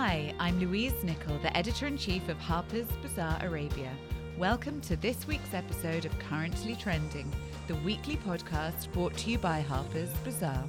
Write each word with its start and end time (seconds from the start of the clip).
Hi, 0.00 0.32
I'm 0.38 0.60
Louise 0.60 1.02
Nichol, 1.02 1.40
the 1.40 1.54
editor 1.56 1.88
in 1.88 1.98
chief 1.98 2.28
of 2.28 2.38
Harper's 2.38 2.86
Bazaar 3.02 3.44
Arabia. 3.44 3.90
Welcome 4.38 4.80
to 4.82 4.94
this 4.94 5.26
week's 5.26 5.54
episode 5.54 6.04
of 6.04 6.16
Currently 6.20 6.76
Trending, 6.76 7.28
the 7.66 7.74
weekly 7.74 8.16
podcast 8.18 8.92
brought 8.92 9.16
to 9.16 9.30
you 9.32 9.38
by 9.38 9.60
Harper's 9.60 10.12
Bazaar. 10.22 10.62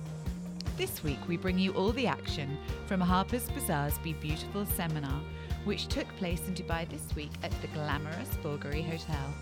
This 0.77 1.03
week, 1.03 1.19
we 1.27 1.37
bring 1.37 1.59
you 1.59 1.73
all 1.73 1.91
the 1.91 2.07
action 2.07 2.57
from 2.87 2.99
Harper's 2.99 3.47
Bazaar's 3.51 3.99
Be 3.99 4.13
Beautiful 4.13 4.65
seminar, 4.65 5.21
which 5.63 5.89
took 5.89 6.07
place 6.15 6.41
in 6.47 6.55
Dubai 6.55 6.89
this 6.89 7.15
week 7.15 7.31
at 7.43 7.51
the 7.61 7.67
glamorous 7.67 8.35
Bulgari 8.43 8.83
Hotel. 8.83 9.33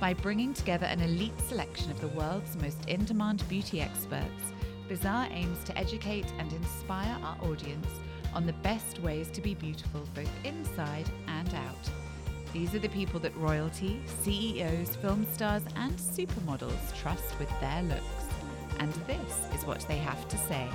By 0.00 0.14
bringing 0.14 0.52
together 0.52 0.86
an 0.86 1.00
elite 1.00 1.40
selection 1.42 1.92
of 1.92 2.00
the 2.00 2.08
world's 2.08 2.56
most 2.56 2.84
in 2.88 3.04
demand 3.04 3.48
beauty 3.48 3.80
experts, 3.80 4.52
Bazaar 4.88 5.28
aims 5.30 5.62
to 5.66 5.78
educate 5.78 6.26
and 6.40 6.52
inspire 6.52 7.16
our 7.22 7.38
audience 7.48 7.86
on 8.34 8.46
the 8.46 8.52
best 8.54 9.00
ways 9.00 9.30
to 9.30 9.40
be 9.40 9.54
beautiful 9.54 10.02
both 10.14 10.30
inside 10.44 11.08
and 11.28 11.54
out. 11.54 11.90
These 12.52 12.74
are 12.74 12.78
the 12.78 12.88
people 12.88 13.18
that 13.20 13.36
royalty, 13.36 14.00
CEOs, 14.22 14.96
film 14.96 15.26
stars, 15.32 15.62
and 15.76 15.92
supermodels 15.96 16.96
trust 16.96 17.38
with 17.38 17.50
their 17.60 17.82
looks. 17.82 18.24
And 18.78 18.92
this 19.06 19.54
is 19.54 19.66
what 19.66 19.80
they 19.88 19.98
have 19.98 20.28
to 20.28 20.38
say. 20.38 20.68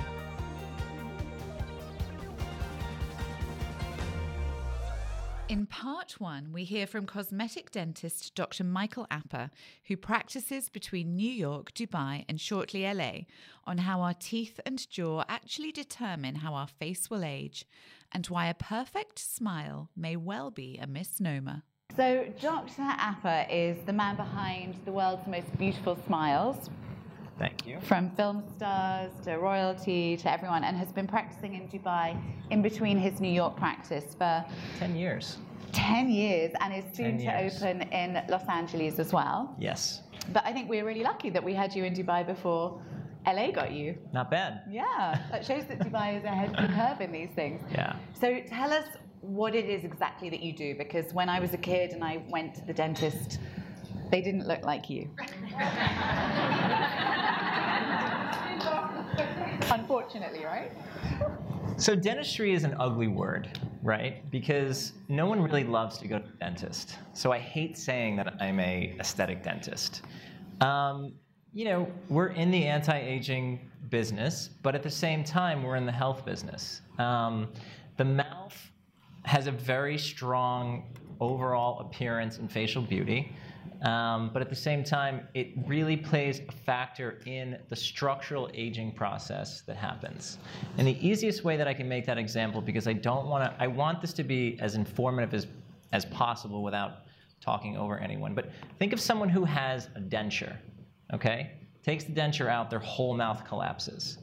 In 5.50 5.66
part 5.66 6.20
one, 6.20 6.52
we 6.52 6.62
hear 6.62 6.86
from 6.86 7.06
cosmetic 7.06 7.72
dentist 7.72 8.36
Dr. 8.36 8.62
Michael 8.62 9.08
Apa, 9.10 9.50
who 9.88 9.96
practices 9.96 10.68
between 10.68 11.16
New 11.16 11.28
York, 11.28 11.72
Dubai, 11.74 12.24
and 12.28 12.40
shortly 12.40 12.84
LA, 12.84 13.22
on 13.64 13.78
how 13.78 14.00
our 14.00 14.14
teeth 14.14 14.60
and 14.64 14.88
jaw 14.88 15.24
actually 15.28 15.72
determine 15.72 16.36
how 16.36 16.54
our 16.54 16.68
face 16.68 17.10
will 17.10 17.24
age, 17.24 17.66
and 18.12 18.24
why 18.28 18.46
a 18.46 18.54
perfect 18.54 19.18
smile 19.18 19.90
may 19.96 20.14
well 20.14 20.52
be 20.52 20.78
a 20.80 20.86
misnomer. 20.86 21.64
So, 21.96 22.26
Dr. 22.40 22.82
Apa 22.82 23.52
is 23.52 23.76
the 23.86 23.92
man 23.92 24.14
behind 24.14 24.76
the 24.84 24.92
world's 24.92 25.26
most 25.26 25.58
beautiful 25.58 25.98
smiles. 26.06 26.70
Thank 27.40 27.66
you. 27.66 27.80
From 27.80 28.10
film 28.10 28.44
stars 28.54 29.12
to 29.24 29.36
royalty 29.36 30.18
to 30.18 30.30
everyone, 30.30 30.62
and 30.62 30.76
has 30.76 30.92
been 30.92 31.06
practicing 31.06 31.54
in 31.54 31.68
Dubai 31.68 32.06
in 32.50 32.60
between 32.60 32.98
his 32.98 33.18
New 33.18 33.32
York 33.32 33.56
practice 33.56 34.14
for 34.14 34.44
10 34.78 34.94
years. 34.94 35.38
10 35.72 36.10
years 36.10 36.52
and 36.60 36.74
is 36.74 36.84
soon 36.94 37.16
to 37.18 37.30
open 37.46 37.82
in 38.00 38.22
Los 38.28 38.46
Angeles 38.46 38.98
as 38.98 39.12
well. 39.12 39.56
Yes. 39.58 40.02
But 40.34 40.44
I 40.44 40.52
think 40.52 40.68
we're 40.68 40.84
really 40.84 41.02
lucky 41.02 41.30
that 41.30 41.42
we 41.42 41.54
had 41.54 41.74
you 41.74 41.84
in 41.84 41.94
Dubai 41.94 42.26
before 42.26 42.82
LA 43.26 43.50
got 43.52 43.72
you. 43.72 43.96
Not 44.12 44.30
bad. 44.30 44.60
Yeah, 44.70 45.18
that 45.30 45.46
shows 45.46 45.64
that 45.66 45.78
Dubai 45.78 46.18
is 46.18 46.24
ahead 46.24 46.54
of 46.54 46.68
the 46.68 46.74
curve 46.74 47.00
in 47.00 47.10
these 47.10 47.30
things. 47.34 47.62
Yeah. 47.72 47.96
So 48.20 48.40
tell 48.48 48.70
us 48.70 48.84
what 49.22 49.54
it 49.54 49.66
is 49.66 49.84
exactly 49.84 50.28
that 50.28 50.42
you 50.42 50.52
do 50.52 50.74
because 50.74 51.14
when 51.14 51.30
I 51.30 51.40
was 51.40 51.54
a 51.54 51.58
kid 51.58 51.92
and 51.92 52.04
I 52.04 52.22
went 52.28 52.54
to 52.56 52.64
the 52.66 52.74
dentist, 52.74 53.38
they 54.10 54.20
didn't 54.20 54.46
look 54.46 54.64
like 54.64 54.90
you. 54.90 55.08
Unfortunately, 59.70 60.44
right? 60.44 60.72
So, 61.76 61.94
dentistry 61.94 62.52
is 62.52 62.64
an 62.64 62.74
ugly 62.78 63.08
word, 63.08 63.58
right? 63.82 64.28
Because 64.30 64.92
no 65.08 65.26
one 65.26 65.40
really 65.40 65.64
loves 65.64 65.98
to 65.98 66.08
go 66.08 66.18
to 66.18 66.26
the 66.26 66.36
dentist. 66.38 66.96
So, 67.14 67.32
I 67.32 67.38
hate 67.38 67.78
saying 67.78 68.16
that 68.16 68.34
I'm 68.40 68.60
a 68.60 68.94
aesthetic 69.00 69.42
dentist. 69.42 70.02
Um, 70.60 71.14
you 71.52 71.64
know, 71.64 71.90
we're 72.08 72.28
in 72.28 72.50
the 72.50 72.66
anti 72.66 72.98
aging 72.98 73.70
business, 73.88 74.50
but 74.62 74.74
at 74.74 74.82
the 74.82 74.90
same 74.90 75.24
time, 75.24 75.62
we're 75.62 75.76
in 75.76 75.86
the 75.86 75.92
health 75.92 76.24
business. 76.24 76.82
Um, 76.98 77.48
the 77.96 78.04
mouth 78.04 78.70
has 79.24 79.46
a 79.46 79.52
very 79.52 79.98
strong 79.98 80.94
overall 81.20 81.80
appearance 81.80 82.38
and 82.38 82.50
facial 82.50 82.82
beauty. 82.82 83.32
Um, 83.82 84.30
but 84.32 84.42
at 84.42 84.50
the 84.50 84.56
same 84.56 84.84
time, 84.84 85.26
it 85.32 85.52
really 85.66 85.96
plays 85.96 86.40
a 86.46 86.52
factor 86.52 87.18
in 87.24 87.58
the 87.68 87.76
structural 87.76 88.50
aging 88.52 88.92
process 88.92 89.62
that 89.62 89.76
happens. 89.76 90.38
And 90.76 90.86
the 90.86 91.06
easiest 91.06 91.44
way 91.44 91.56
that 91.56 91.66
I 91.66 91.72
can 91.72 91.88
make 91.88 92.04
that 92.06 92.18
example, 92.18 92.60
because 92.60 92.86
I 92.86 92.92
don't 92.92 93.26
want 93.26 93.44
to, 93.44 93.62
I 93.62 93.66
want 93.66 94.02
this 94.02 94.12
to 94.14 94.24
be 94.24 94.58
as 94.60 94.74
informative 94.74 95.32
as, 95.32 95.46
as 95.92 96.04
possible 96.06 96.62
without 96.62 97.04
talking 97.40 97.76
over 97.78 97.98
anyone. 97.98 98.34
But 98.34 98.50
think 98.78 98.92
of 98.92 99.00
someone 99.00 99.30
who 99.30 99.44
has 99.44 99.88
a 99.96 100.00
denture, 100.00 100.56
okay? 101.14 101.52
Takes 101.82 102.04
the 102.04 102.12
denture 102.12 102.48
out, 102.48 102.68
their 102.68 102.80
whole 102.80 103.16
mouth 103.16 103.46
collapses. 103.46 104.18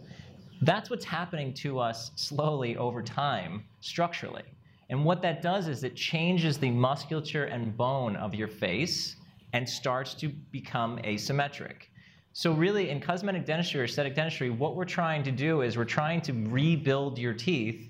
That's 0.62 0.92
what's 0.92 1.06
happening 1.06 1.54
to 1.56 1.80
us 1.80 2.12
slowly 2.16 2.78
over 2.78 3.02
time, 3.02 3.66
structurally. 3.80 4.44
And 4.90 5.04
what 5.04 5.22
that 5.22 5.42
does 5.42 5.68
is 5.68 5.84
it 5.84 5.96
changes 5.96 6.58
the 6.58 6.72
musculature 6.72 7.46
and 7.46 7.76
bone 7.76 8.16
of 8.16 8.34
your 8.34 8.48
face 8.48 9.16
and 9.54 9.68
starts 9.68 10.14
to 10.16 10.30
become 10.52 10.98
asymmetric. 11.00 11.90
So, 12.34 12.54
really, 12.54 12.90
in 12.90 13.02
cosmetic 13.02 13.46
dentistry 13.46 13.82
or 13.82 13.86
aesthetic 13.86 14.14
dentistry, 14.14 14.50
what 14.50 14.76
we're 14.76 14.86
trying 14.86 15.24
to 15.24 15.32
do 15.32 15.62
is 15.62 15.76
we're 15.76 15.86
trying 15.86 16.22
to 16.22 16.34
rebuild 16.34 17.18
your 17.18 17.34
teeth 17.34 17.90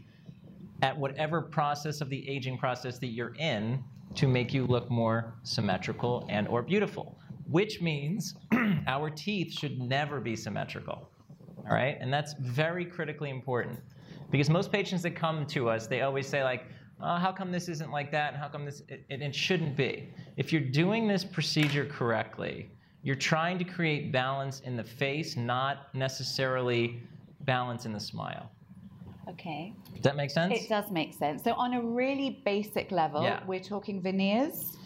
at 0.82 0.98
whatever 0.98 1.42
process 1.42 2.02
of 2.02 2.10
the 2.10 2.28
aging 2.30 2.58
process 2.58 3.00
that 3.00 3.08
you're 3.08 3.36
in 3.36 3.84
to 4.16 4.28
make 4.28 4.54
you 4.54 4.66
look 4.66 4.90
more 4.90 5.36
symmetrical 5.44 6.26
and 6.30 6.48
or 6.48 6.62
beautiful 6.62 7.18
which 7.50 7.82
means 7.82 8.36
our 8.88 9.10
teeth 9.10 9.54
should 9.54 9.80
never 9.80 10.20
be 10.20 10.36
symmetrical 10.36 11.10
all 11.58 11.76
right 11.76 11.98
and 12.00 12.12
that's 12.14 12.34
very 12.40 12.86
critically 12.86 13.30
important 13.30 13.80
because 14.32 14.50
most 14.50 14.72
patients 14.72 15.02
that 15.02 15.16
come 15.16 15.46
to 15.46 15.70
us 15.70 15.88
they 15.88 16.02
always 16.02 16.28
say 16.28 16.44
like 16.44 16.66
uh, 17.02 17.20
how 17.20 17.32
come 17.32 17.52
this 17.52 17.70
isn't 17.70 17.92
like 17.92 18.12
that 18.12 18.34
and 18.34 18.42
how 18.42 18.48
come 18.48 18.66
this 18.66 18.82
it, 18.88 19.06
it, 19.10 19.36
shouldn't 19.36 19.76
be 19.76 20.10
if 20.36 20.52
you're 20.52 20.62
doing 20.62 21.08
this 21.08 21.24
procedure 21.24 21.86
correctly 21.86 22.70
you're 23.04 23.16
trying 23.16 23.58
to 23.58 23.64
create 23.64 24.12
balance 24.12 24.62
in 24.62 24.76
the 24.76 24.84
face 24.84 25.36
not 25.38 25.94
necessarily 25.94 27.02
balance 27.42 27.86
in 27.86 27.94
the 27.94 28.00
smile 28.00 28.52
Okay. 29.30 29.74
does 29.94 30.04
that 30.04 30.16
make 30.16 30.30
sense 30.32 30.54
It 30.54 30.70
does 30.70 30.90
make 30.90 31.14
sense. 31.14 31.44
So, 31.44 31.52
on 31.54 31.74
a 31.74 31.82
really 31.82 32.42
basic 32.46 32.92
level, 32.92 33.24
Yeah. 33.24 33.44
we're 33.46 33.60
talking 33.60 34.02
veneers. 34.02 34.78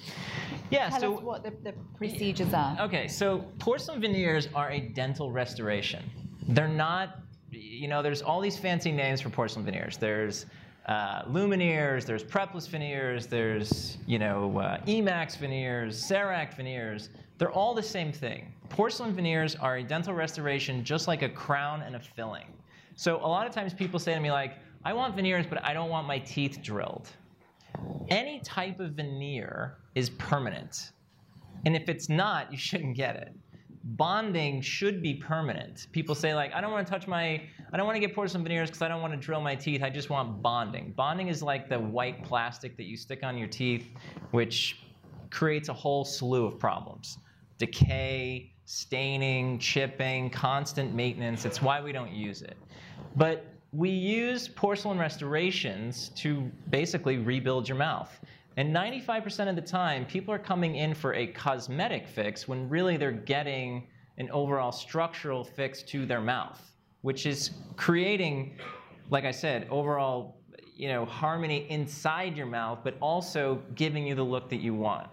yeah 0.71 0.89
Tell 0.89 0.99
so 0.99 1.17
us 1.17 1.23
what 1.23 1.43
the, 1.43 1.51
the 1.63 1.73
procedures 1.95 2.51
are. 2.53 2.75
Okay, 2.81 3.07
so 3.07 3.45
porcelain 3.59 4.01
veneers 4.01 4.49
are 4.55 4.71
a 4.71 4.79
dental 4.79 5.31
restoration. 5.31 6.03
They're 6.47 6.67
not, 6.67 7.19
you 7.51 7.87
know, 7.87 8.01
there's 8.01 8.23
all 8.23 8.41
these 8.41 8.57
fancy 8.57 8.91
names 8.91 9.21
for 9.21 9.29
porcelain 9.29 9.63
veneers. 9.63 9.97
There's 9.97 10.47
uh, 10.87 11.23
lumineers, 11.23 12.05
there's 12.05 12.23
prepless 12.23 12.67
veneers, 12.67 13.27
there's, 13.27 13.97
you 14.07 14.17
know, 14.17 14.57
uh, 14.59 14.79
Emax 14.81 15.37
veneers, 15.37 16.01
CEREC 16.01 16.55
veneers. 16.55 17.09
They're 17.37 17.51
all 17.51 17.73
the 17.73 17.83
same 17.83 18.11
thing. 18.11 18.53
Porcelain 18.69 19.13
veneers 19.13 19.55
are 19.55 19.77
a 19.77 19.83
dental 19.83 20.13
restoration 20.13 20.83
just 20.83 21.07
like 21.07 21.21
a 21.21 21.29
crown 21.29 21.81
and 21.81 21.95
a 21.95 21.99
filling. 21.99 22.47
So 22.95 23.17
a 23.17 23.27
lot 23.27 23.47
of 23.47 23.53
times 23.53 23.73
people 23.73 23.99
say 23.99 24.13
to 24.13 24.19
me, 24.19 24.31
like, 24.31 24.55
I 24.83 24.93
want 24.93 25.15
veneers, 25.15 25.45
but 25.45 25.63
I 25.63 25.73
don't 25.73 25.89
want 25.89 26.07
my 26.07 26.19
teeth 26.19 26.59
drilled. 26.61 27.09
Any 28.09 28.39
type 28.39 28.79
of 28.79 28.93
veneer 28.93 29.77
is 29.95 30.09
permanent. 30.11 30.91
And 31.65 31.75
if 31.75 31.89
it's 31.89 32.09
not, 32.09 32.51
you 32.51 32.57
shouldn't 32.57 32.95
get 32.95 33.15
it. 33.15 33.33
Bonding 33.83 34.61
should 34.61 35.01
be 35.01 35.15
permanent. 35.15 35.87
People 35.91 36.13
say 36.13 36.35
like, 36.35 36.53
I 36.53 36.61
don't 36.61 36.71
want 36.71 36.85
to 36.85 36.91
touch 36.91 37.07
my, 37.07 37.41
I 37.73 37.77
don't 37.77 37.85
want 37.85 37.95
to 37.95 37.99
get 37.99 38.13
porcelain 38.13 38.43
veneers 38.43 38.69
because 38.69 38.81
I 38.81 38.87
don't 38.87 39.01
want 39.01 39.13
to 39.13 39.19
drill 39.19 39.41
my 39.41 39.55
teeth. 39.55 39.81
I 39.81 39.89
just 39.89 40.09
want 40.09 40.41
bonding. 40.41 40.93
Bonding 40.95 41.29
is 41.29 41.41
like 41.41 41.67
the 41.67 41.79
white 41.79 42.23
plastic 42.23 42.77
that 42.77 42.83
you 42.83 42.95
stick 42.95 43.23
on 43.23 43.37
your 43.37 43.47
teeth, 43.47 43.89
which 44.31 44.83
creates 45.31 45.69
a 45.69 45.73
whole 45.73 46.05
slew 46.05 46.45
of 46.45 46.59
problems. 46.59 47.17
Decay, 47.57 48.51
staining, 48.65 49.57
chipping, 49.57 50.29
constant 50.29 50.93
maintenance. 50.93 51.45
It's 51.45 51.61
why 51.61 51.81
we 51.81 51.91
don't 51.91 52.11
use 52.11 52.41
it. 52.41 52.57
But 53.15 53.45
we 53.73 53.89
use 53.89 54.47
porcelain 54.47 54.97
restorations 54.97 56.09
to 56.17 56.51
basically 56.69 57.17
rebuild 57.17 57.67
your 57.67 57.77
mouth. 57.77 58.19
And 58.57 58.75
95% 58.75 59.49
of 59.49 59.55
the 59.55 59.61
time, 59.61 60.05
people 60.05 60.33
are 60.33 60.39
coming 60.39 60.75
in 60.75 60.93
for 60.93 61.13
a 61.13 61.27
cosmetic 61.27 62.07
fix 62.07 62.47
when 62.47 62.67
really 62.67 62.97
they're 62.97 63.11
getting 63.11 63.87
an 64.17 64.29
overall 64.31 64.71
structural 64.71 65.43
fix 65.43 65.83
to 65.83 66.05
their 66.05 66.21
mouth, 66.21 66.59
which 67.01 67.25
is 67.25 67.51
creating, 67.77 68.57
like 69.09 69.23
I 69.23 69.31
said, 69.31 69.67
overall 69.69 70.41
you 70.81 70.87
know, 70.87 71.05
harmony 71.05 71.67
inside 71.69 72.35
your 72.35 72.47
mouth, 72.47 72.79
but 72.83 72.95
also 73.01 73.61
giving 73.75 74.07
you 74.07 74.15
the 74.15 74.23
look 74.23 74.49
that 74.49 74.61
you 74.61 74.73
want. 74.73 75.07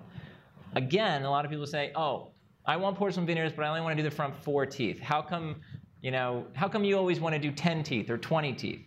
Again, 0.77 1.25
a 1.25 1.31
lot 1.31 1.45
of 1.45 1.51
people 1.51 1.67
say, 1.67 1.93
oh, 1.95 2.29
I 2.65 2.79
want 2.79 2.97
porcelain 2.97 3.27
veneers, 3.27 3.53
but 3.53 3.67
I 3.67 3.69
only 3.69 3.83
want 3.83 3.95
to 3.95 4.03
do 4.03 4.09
the 4.09 4.15
front 4.15 4.35
four 4.35 4.65
teeth. 4.65 4.99
How 4.99 5.21
come, 5.21 5.57
you 6.01 6.11
know, 6.11 6.47
how 6.55 6.69
come 6.69 6.85
you 6.85 6.97
always 6.97 7.21
want 7.21 7.35
to 7.35 7.39
do 7.39 7.51
10 7.51 7.83
teeth 7.83 8.09
or 8.09 8.17
20 8.17 8.55
teeth? 8.55 8.81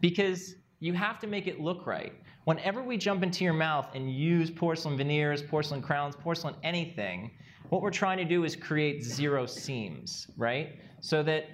Because 0.00 0.56
you 0.80 0.92
have 0.92 1.18
to 1.20 1.26
make 1.26 1.46
it 1.46 1.60
look 1.60 1.86
right. 1.86 2.12
Whenever 2.44 2.82
we 2.82 2.96
jump 2.96 3.22
into 3.22 3.44
your 3.44 3.52
mouth 3.52 3.88
and 3.94 4.12
use 4.12 4.50
porcelain 4.50 4.96
veneers, 4.96 5.42
porcelain 5.42 5.82
crowns, 5.82 6.14
porcelain 6.16 6.54
anything, 6.62 7.30
what 7.68 7.82
we're 7.82 7.90
trying 7.90 8.18
to 8.18 8.24
do 8.24 8.44
is 8.44 8.56
create 8.56 9.04
zero 9.04 9.44
seams, 9.44 10.28
right? 10.36 10.78
So 11.00 11.22
that 11.24 11.50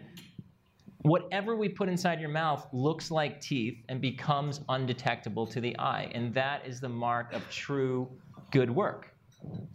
whatever 1.03 1.57
we 1.57 1.69
put 1.69 1.89
inside 1.89 2.21
your 2.21 2.29
mouth 2.29 2.67
looks 2.73 3.11
like 3.11 3.41
teeth 3.41 3.83
and 3.89 4.01
becomes 4.01 4.61
undetectable 4.69 5.47
to 5.49 5.61
the 5.61 5.79
eye. 5.79 6.11
And 6.15 6.33
that 6.35 6.67
is 6.67 6.81
the 6.81 6.89
mark 6.89 7.33
of 7.33 7.49
true 7.51 8.09
good 8.51 8.71
work. 8.71 9.11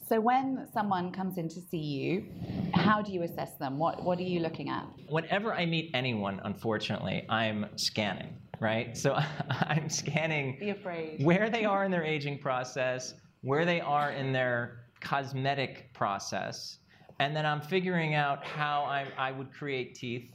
So 0.07 0.19
when 0.19 0.68
someone 0.74 1.12
comes 1.12 1.38
in 1.38 1.48
to 1.50 1.62
see 1.62 1.78
you, 1.78 2.25
how 2.74 3.01
do 3.01 3.12
you 3.12 3.24
assess 3.24 3.56
them? 3.57 3.78
What, 3.78 4.04
what 4.04 4.18
are 4.18 4.24
you 4.24 4.40
looking 4.40 4.69
at? 4.69 4.88
Whenever 5.07 5.54
I 5.54 5.66
meet 5.66 5.92
anyone, 5.94 6.42
unfortunately, 6.44 7.25
I'm 7.30 7.68
scanning, 7.75 8.34
right? 8.59 8.97
So 8.97 9.13
I'm 9.50 9.89
scanning 9.89 10.57
Be 10.59 10.69
afraid. 10.71 11.23
where 11.23 11.50
they 11.50 11.65
are 11.65 11.83
in 11.85 11.91
their 11.91 12.03
aging 12.03 12.39
process, 12.39 13.13
where 13.41 13.65
they 13.65 13.81
are 13.81 14.11
in 14.11 14.31
their 14.31 14.85
cosmetic 15.01 15.94
process, 15.94 16.79
and 17.19 17.35
then 17.35 17.45
I'm 17.45 17.61
figuring 17.61 18.15
out 18.15 18.45
how 18.45 18.83
I, 18.83 19.07
I 19.17 19.31
would 19.31 19.51
create 19.51 19.95
teeth 19.95 20.31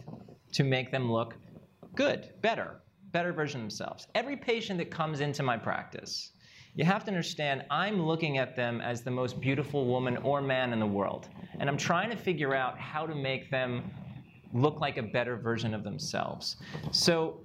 to 0.52 0.64
make 0.64 0.90
them 0.90 1.10
look 1.10 1.34
good, 1.94 2.30
better, 2.42 2.80
better 3.12 3.32
version 3.32 3.60
of 3.60 3.64
themselves. 3.64 4.06
Every 4.14 4.36
patient 4.36 4.78
that 4.78 4.90
comes 4.90 5.20
into 5.20 5.42
my 5.42 5.56
practice, 5.56 6.32
you 6.74 6.84
have 6.84 7.04
to 7.04 7.10
understand 7.10 7.64
I'm 7.70 8.02
looking 8.02 8.38
at 8.38 8.56
them 8.56 8.80
as 8.80 9.02
the 9.02 9.10
most 9.10 9.40
beautiful 9.40 9.86
woman 9.86 10.16
or 10.18 10.42
man 10.42 10.72
in 10.72 10.80
the 10.80 10.86
world. 10.86 11.28
And 11.58 11.68
I'm 11.70 11.76
trying 11.76 12.10
to 12.10 12.16
figure 12.16 12.54
out 12.54 12.78
how 12.78 13.06
to 13.06 13.14
make 13.14 13.50
them 13.50 13.90
look 14.52 14.80
like 14.80 14.96
a 14.98 15.02
better 15.02 15.36
version 15.36 15.72
of 15.72 15.84
themselves. 15.84 16.56
So 16.90 17.40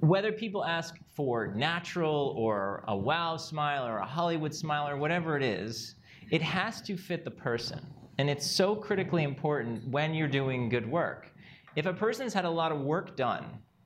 whether 0.00 0.32
people 0.32 0.64
ask 0.64 0.96
for 1.14 1.48
natural 1.48 2.34
or 2.36 2.84
a 2.88 2.96
wow 2.96 3.36
smile 3.36 3.86
or 3.86 3.98
a 3.98 4.06
Hollywood 4.06 4.54
smile 4.54 4.88
or 4.88 4.96
whatever 4.96 5.36
it 5.36 5.42
is, 5.42 5.94
it 6.30 6.42
has 6.42 6.80
to 6.82 6.96
fit 6.96 7.24
the 7.24 7.30
person. 7.30 7.80
And 8.18 8.30
it's 8.30 8.46
so 8.46 8.74
critically 8.74 9.22
important 9.22 9.86
when 9.88 10.14
you're 10.14 10.28
doing 10.28 10.68
good 10.68 10.90
work. 10.90 11.28
If 11.76 11.86
a 11.86 11.92
person's 11.92 12.32
had 12.32 12.44
a 12.44 12.50
lot 12.50 12.72
of 12.72 12.80
work 12.80 13.16
done 13.16 13.44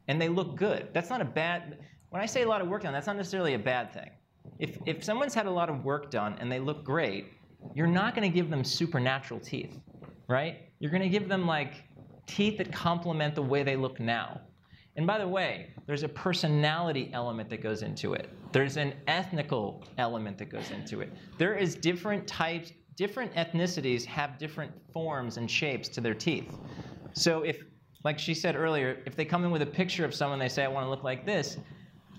and 0.09 0.21
they 0.21 0.29
look 0.29 0.57
good, 0.57 0.89
that's 0.93 1.11
not 1.11 1.21
a 1.21 1.25
bad, 1.25 1.79
when 2.11 2.23
I 2.23 2.27
say 2.27 2.43
a 2.43 2.49
lot 2.49 2.61
of 2.61 2.69
work 2.69 2.83
done, 2.83 2.93
that's 2.93 3.07
not 3.07 3.17
necessarily 3.17 3.55
a 3.55 3.59
bad 3.59 3.93
thing. 3.93 4.11
If, 4.59 4.79
if 4.87 5.03
someone's 5.05 5.35
had 5.35 5.47
a 5.47 5.51
lot 5.51 5.69
of 5.69 5.85
work 5.85 6.11
done 6.11 6.37
and 6.39 6.51
they 6.51 6.61
look 6.61 6.85
great, 6.85 7.27
you're 7.75 7.87
not 7.87 8.15
going 8.15 8.31
to 8.31 8.35
give 8.35 8.51
them 8.51 8.65
supernatural 8.65 9.41
teeth, 9.41 9.79
right? 10.29 10.71
You're 10.79 10.91
going 10.91 11.03
to 11.03 11.09
give 11.09 11.29
them 11.29 11.47
like 11.47 11.85
teeth 12.27 12.59
that 12.59 12.73
complement 12.73 13.35
the 13.35 13.43
way 13.43 13.63
they 13.63 13.77
look 13.77 14.01
now. 14.01 14.41
And 14.97 15.07
by 15.07 15.19
the 15.19 15.29
way, 15.29 15.69
there's 15.87 16.03
a 16.03 16.09
personality 16.09 17.11
element 17.13 17.49
that 17.51 17.63
goes 17.63 17.83
into 17.83 18.15
it. 18.15 18.29
There's 18.53 18.77
an 18.77 18.95
ethnical 19.07 19.85
element 19.99 20.39
that 20.39 20.51
goes 20.51 20.71
into 20.71 21.01
it. 21.01 21.13
There 21.39 21.55
is 21.55 21.77
different 21.77 22.27
types, 22.27 22.73
different 22.97 23.33
ethnicities 23.35 24.05
have 24.05 24.39
different 24.39 24.73
forms 24.93 25.37
and 25.37 25.51
shapes 25.51 25.89
to 25.91 26.01
their 26.01 26.15
teeth. 26.15 26.59
So 27.15 27.43
if 27.43 27.63
like 28.05 28.19
she 28.19 28.35
said 28.35 28.57
earlier, 28.57 28.99
if 29.07 29.15
they 29.15 29.25
come 29.25 29.45
in 29.45 29.51
with 29.51 29.63
a 29.63 29.67
picture 29.67 30.05
of 30.05 30.15
someone, 30.15 30.39
they 30.39 30.49
say, 30.49 30.65
I 30.65 30.69
want 30.69 30.87
to 30.87 30.91
look 30.91 31.05
like 31.05 31.27
this, 31.27 31.59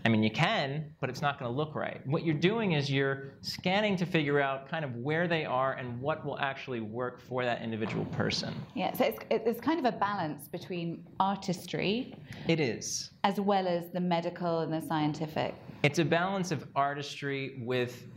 I 0.04 0.10
mean, 0.10 0.24
you 0.24 0.32
can, 0.32 0.94
but 1.00 1.10
it's 1.10 1.22
not 1.22 1.40
going 1.40 1.52
to 1.52 1.56
look 1.56 1.76
right. 1.76 2.06
What 2.08 2.26
you're 2.26 2.34
doing 2.34 2.72
is 2.72 2.90
you're 2.90 3.34
scanning 3.42 3.96
to 3.98 4.06
figure 4.06 4.40
out 4.40 4.68
kind 4.68 4.84
of 4.84 4.96
where 4.96 5.28
they 5.28 5.46
are 5.46 5.74
and 5.74 6.02
what 6.02 6.26
will 6.26 6.40
actually 6.40 6.80
work 6.80 7.22
for 7.22 7.44
that 7.44 7.62
individual 7.62 8.06
person. 8.06 8.54
Yeah, 8.74 8.94
so 8.94 9.06
it's, 9.06 9.20
it's 9.30 9.62
kind 9.62 9.80
of 9.80 9.86
a 9.86 9.96
balance 9.98 10.48
between 10.48 11.06
artistry. 11.20 12.16
It 12.48 12.60
is. 12.60 13.12
As 13.24 13.40
well 13.40 13.68
as 13.68 13.90
the 13.92 14.00
medical 14.00 14.60
and 14.62 14.74
the 14.74 14.82
scientific. 14.82 15.54
It's 15.84 16.00
a 16.00 16.06
balance 16.06 16.52
of 16.52 16.68
artistry 16.76 17.62
with 17.64 18.08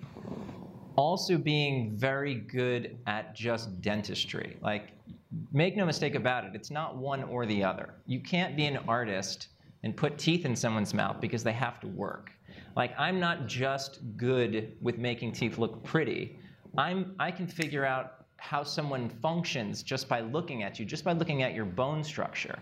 also 0.97 1.37
being 1.37 1.97
very 1.97 2.35
good 2.35 2.97
at 3.07 3.35
just 3.35 3.83
dentistry. 3.83 4.57
Like, 4.63 4.93
make 5.53 5.77
no 5.77 5.85
mistake 5.85 6.15
about 6.15 6.45
it, 6.45 6.53
it's 6.55 6.71
not 6.71 6.97
one 6.97 7.25
or 7.25 7.45
the 7.45 7.63
other. 7.63 7.95
You 8.07 8.21
can't 8.21 8.57
be 8.57 8.67
an 8.67 8.79
artist 8.89 9.49
and 9.85 9.95
put 9.95 10.17
teeth 10.17 10.47
in 10.47 10.57
someone's 10.57 10.95
mouth 10.95 11.21
because 11.21 11.45
they 11.45 11.53
have 11.53 11.79
to 11.79 11.87
work. 11.87 12.33
Like, 12.75 12.99
I'm 12.99 13.21
not 13.21 13.47
just 13.47 14.01
good 14.17 14.77
with 14.81 14.97
making 14.99 15.33
teeth 15.33 15.59
look 15.59 15.85
pretty. 15.85 16.39
I'm, 16.77 17.15
I 17.21 17.31
can 17.31 17.47
figure 17.47 17.85
out 17.85 18.25
how 18.39 18.65
someone 18.65 19.09
functions 19.09 19.83
just 19.83 20.09
by 20.09 20.21
looking 20.21 20.63
at 20.63 20.81
you, 20.81 20.87
just 20.87 21.05
by 21.05 21.13
looking 21.13 21.43
at 21.43 21.55
your 21.55 21.67
bone 21.67 22.03
structure. 22.03 22.59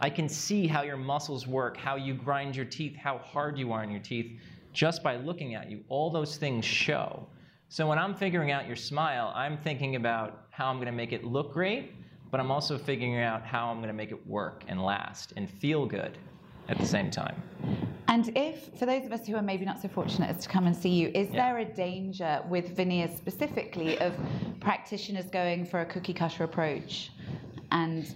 I 0.00 0.10
can 0.10 0.28
see 0.28 0.66
how 0.66 0.82
your 0.82 0.96
muscles 0.96 1.46
work, 1.46 1.76
how 1.76 1.94
you 1.94 2.12
grind 2.12 2.56
your 2.56 2.66
teeth, 2.66 2.96
how 2.96 3.18
hard 3.18 3.56
you 3.56 3.72
are 3.72 3.82
on 3.82 3.90
your 3.90 4.02
teeth, 4.02 4.40
just 4.72 5.02
by 5.02 5.16
looking 5.16 5.54
at 5.54 5.70
you. 5.70 5.84
All 5.88 6.10
those 6.10 6.36
things 6.36 6.64
show. 6.64 7.26
So 7.68 7.86
when 7.86 7.98
I'm 7.98 8.14
figuring 8.16 8.50
out 8.50 8.66
your 8.66 8.76
smile, 8.76 9.32
I'm 9.36 9.56
thinking 9.56 9.94
about 9.94 10.46
how 10.50 10.66
I'm 10.66 10.76
going 10.76 10.86
to 10.86 10.92
make 10.92 11.12
it 11.12 11.24
look 11.24 11.52
great, 11.52 11.94
but 12.32 12.40
I'm 12.40 12.50
also 12.50 12.76
figuring 12.76 13.18
out 13.18 13.44
how 13.44 13.68
I'm 13.68 13.76
going 13.76 13.88
to 13.88 13.94
make 13.94 14.10
it 14.10 14.26
work 14.26 14.64
and 14.66 14.82
last 14.82 15.32
and 15.36 15.48
feel 15.48 15.86
good 15.86 16.18
at 16.68 16.78
the 16.78 16.86
same 16.86 17.10
time. 17.10 17.42
And 18.08 18.30
if, 18.36 18.70
for 18.78 18.86
those 18.86 19.04
of 19.06 19.12
us 19.12 19.26
who 19.26 19.34
are 19.36 19.42
maybe 19.42 19.64
not 19.64 19.80
so 19.80 19.88
fortunate 19.88 20.30
as 20.30 20.42
to 20.42 20.48
come 20.48 20.66
and 20.66 20.76
see 20.76 20.90
you, 20.90 21.08
is 21.14 21.28
yeah. 21.30 21.50
there 21.52 21.58
a 21.58 21.64
danger 21.64 22.42
with 22.48 22.76
veneers 22.76 23.16
specifically 23.16 23.98
of 23.98 24.14
practitioners 24.60 25.26
going 25.26 25.64
for 25.64 25.80
a 25.80 25.86
cookie 25.86 26.12
cutter 26.12 26.44
approach 26.44 27.10
and 27.72 28.14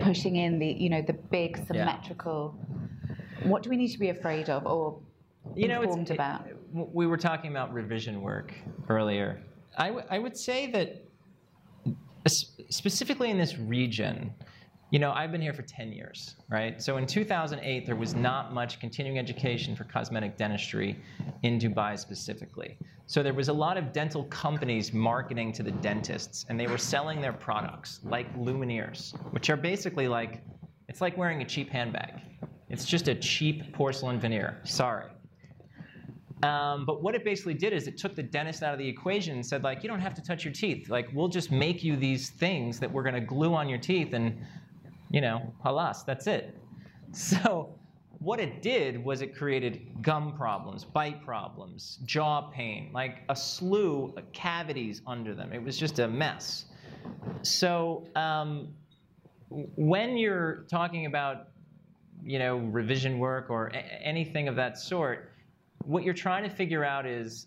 pushing 0.00 0.36
in 0.36 0.58
the, 0.58 0.66
you 0.66 0.90
know, 0.90 1.02
the 1.02 1.12
big 1.12 1.56
symmetrical? 1.66 2.58
Yeah. 3.08 3.48
What 3.48 3.62
do 3.62 3.70
we 3.70 3.76
need 3.76 3.92
to 3.92 3.98
be 3.98 4.10
afraid 4.10 4.50
of 4.50 4.66
or 4.66 5.00
you 5.54 5.68
know, 5.68 5.82
informed 5.82 6.10
about? 6.10 6.46
It, 6.46 6.56
we 6.72 7.06
were 7.06 7.16
talking 7.16 7.50
about 7.50 7.72
revision 7.72 8.20
work 8.20 8.52
earlier. 8.88 9.40
I, 9.78 9.90
I 10.10 10.18
would 10.18 10.36
say 10.36 10.70
that 10.72 11.04
specifically 12.26 13.30
in 13.30 13.38
this 13.38 13.56
region, 13.58 14.34
you 14.90 14.98
know, 14.98 15.12
I've 15.12 15.30
been 15.30 15.42
here 15.42 15.52
for 15.52 15.62
10 15.62 15.92
years, 15.92 16.36
right? 16.48 16.80
So 16.82 16.96
in 16.96 17.06
2008, 17.06 17.84
there 17.84 17.96
was 17.96 18.14
not 18.14 18.54
much 18.54 18.80
continuing 18.80 19.18
education 19.18 19.76
for 19.76 19.84
cosmetic 19.84 20.38
dentistry 20.38 20.98
in 21.42 21.58
Dubai 21.58 21.98
specifically. 21.98 22.78
So 23.06 23.22
there 23.22 23.34
was 23.34 23.48
a 23.48 23.52
lot 23.52 23.76
of 23.76 23.92
dental 23.92 24.24
companies 24.24 24.94
marketing 24.94 25.52
to 25.54 25.62
the 25.62 25.72
dentists, 25.72 26.46
and 26.48 26.58
they 26.58 26.66
were 26.66 26.78
selling 26.78 27.20
their 27.20 27.34
products, 27.34 28.00
like 28.02 28.34
Lumineers, 28.38 29.14
which 29.32 29.50
are 29.50 29.56
basically 29.56 30.08
like, 30.08 30.42
it's 30.88 31.02
like 31.02 31.18
wearing 31.18 31.42
a 31.42 31.44
cheap 31.44 31.68
handbag. 31.68 32.22
It's 32.70 32.86
just 32.86 33.08
a 33.08 33.14
cheap 33.14 33.74
porcelain 33.74 34.18
veneer. 34.18 34.58
Sorry. 34.64 35.04
Um, 36.42 36.86
but 36.86 37.02
what 37.02 37.14
it 37.14 37.24
basically 37.24 37.54
did 37.54 37.72
is 37.72 37.88
it 37.88 37.98
took 37.98 38.14
the 38.14 38.22
dentist 38.22 38.62
out 38.62 38.72
of 38.72 38.78
the 38.78 38.88
equation 38.88 39.34
and 39.34 39.44
said, 39.44 39.64
like, 39.64 39.82
you 39.82 39.88
don't 39.88 40.00
have 40.00 40.14
to 40.14 40.22
touch 40.22 40.44
your 40.44 40.54
teeth. 40.54 40.88
Like, 40.88 41.08
we'll 41.12 41.28
just 41.28 41.50
make 41.50 41.82
you 41.82 41.96
these 41.96 42.30
things 42.30 42.78
that 42.78 42.90
we're 42.90 43.02
going 43.02 43.16
to 43.16 43.20
glue 43.20 43.54
on 43.54 43.68
your 43.68 43.78
teeth, 43.78 44.12
and, 44.12 44.38
you 45.10 45.20
know, 45.20 45.52
halas, 45.64 46.04
that's 46.04 46.26
it. 46.26 46.56
So 47.10 47.78
what 48.18 48.40
it 48.40 48.62
did 48.62 49.02
was 49.02 49.22
it 49.22 49.34
created 49.34 50.02
gum 50.02 50.34
problems, 50.36 50.84
bite 50.84 51.24
problems, 51.24 51.98
jaw 52.04 52.42
pain, 52.50 52.90
like 52.92 53.22
a 53.28 53.36
slew 53.36 54.12
of 54.16 54.30
cavities 54.32 55.02
under 55.06 55.34
them. 55.34 55.52
It 55.52 55.62
was 55.62 55.78
just 55.78 56.00
a 56.00 56.08
mess. 56.08 56.66
So 57.42 58.06
um, 58.16 58.68
when 59.48 60.16
you're 60.16 60.64
talking 60.68 61.06
about, 61.06 61.48
you 62.24 62.38
know, 62.38 62.58
revision 62.58 63.18
work 63.18 63.50
or 63.50 63.72
anything 64.02 64.48
of 64.48 64.56
that 64.56 64.78
sort, 64.78 65.32
what 65.84 66.02
you're 66.02 66.14
trying 66.14 66.42
to 66.42 66.50
figure 66.50 66.84
out 66.84 67.06
is 67.06 67.46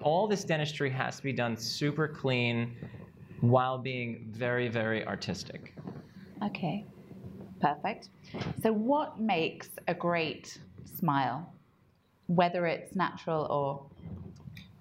all 0.00 0.28
this 0.28 0.44
dentistry 0.44 0.88
has 0.88 1.16
to 1.16 1.22
be 1.22 1.32
done 1.32 1.56
super 1.56 2.06
clean 2.06 2.76
while 3.40 3.76
being 3.76 4.28
very, 4.30 4.68
very 4.68 5.04
artistic. 5.06 5.74
Okay, 6.42 6.86
perfect. 7.60 8.08
So, 8.62 8.72
what 8.72 9.20
makes 9.20 9.68
a 9.88 9.94
great 9.94 10.58
smile, 10.98 11.52
whether 12.26 12.66
it's 12.66 12.94
natural 12.94 13.46
or 13.46 13.82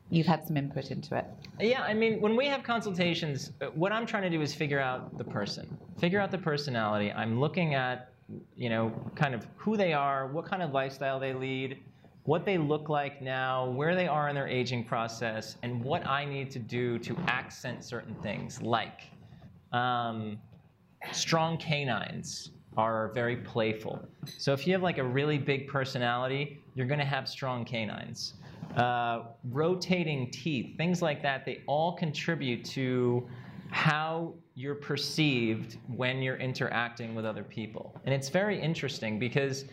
you've 0.10 0.28
had 0.28 0.46
some 0.48 0.58
input 0.58 0.92
into 0.92 1.16
it? 1.18 1.26
Yeah, 1.60 1.82
I 1.82 1.94
mean, 1.94 2.22
when 2.22 2.36
we 2.36 2.48
have 2.48 2.64
consultations, 2.64 3.52
uh, 3.62 3.68
what 3.68 3.92
I'm 3.92 4.06
trying 4.06 4.24
to 4.24 4.30
do 4.30 4.42
is 4.42 4.54
figure 4.54 4.80
out 4.80 5.18
the 5.18 5.24
person, 5.24 5.78
figure 6.00 6.20
out 6.20 6.32
the 6.32 6.38
personality. 6.38 7.12
I'm 7.12 7.40
looking 7.40 7.74
at, 7.74 8.12
you 8.56 8.70
know, 8.70 8.94
kind 9.16 9.34
of 9.34 9.48
who 9.56 9.78
they 9.78 9.94
are, 9.94 10.28
what 10.28 10.46
kind 10.46 10.62
of 10.62 10.72
lifestyle 10.72 11.20
they 11.20 11.34
lead 11.34 11.80
what 12.26 12.44
they 12.44 12.58
look 12.58 12.90
like 12.90 13.22
now, 13.22 13.70
where 13.70 13.96
they 13.96 14.08
are 14.08 14.30
in 14.30 14.36
their 14.36 14.48
aging 14.48 14.84
process, 14.84 15.58
and 15.62 15.84
what 15.84 16.06
I 16.08 16.26
need 16.26 16.50
to 16.52 16.60
do 16.60 16.98
to 17.00 17.16
accent 17.28 17.84
certain 17.84 18.16
things, 18.16 18.62
like 18.62 19.02
um, 19.72 20.40
strong 21.12 21.58
canines 21.58 22.50
are 22.78 23.12
very 23.14 23.38
playful. 23.38 24.08
So 24.38 24.54
if 24.54 24.66
you 24.68 24.74
have 24.74 24.84
like 24.84 24.98
a 24.98 25.04
really 25.04 25.38
big 25.38 25.68
personality, 25.68 26.62
you're 26.74 26.88
going 26.88 27.00
to 27.00 27.06
have 27.06 27.28
strong 27.28 27.66
canines. 27.66 28.34
Uh, 28.76 29.24
rotating 29.52 30.30
teeth, 30.32 30.76
things 30.78 31.02
like 31.02 31.22
that, 31.22 31.46
they 31.46 31.62
all 31.68 31.94
contribute 31.94 32.66
to 32.66 33.28
how 33.72 34.34
you're 34.56 34.76
perceived 34.76 35.78
when 35.96 36.22
you're 36.22 36.38
interacting 36.38 37.16
with 37.16 37.26
other 37.26 37.44
people. 37.44 37.96
And 38.06 38.14
it's 38.14 38.30
very 38.30 38.60
interesting 38.60 39.20
because 39.20 39.66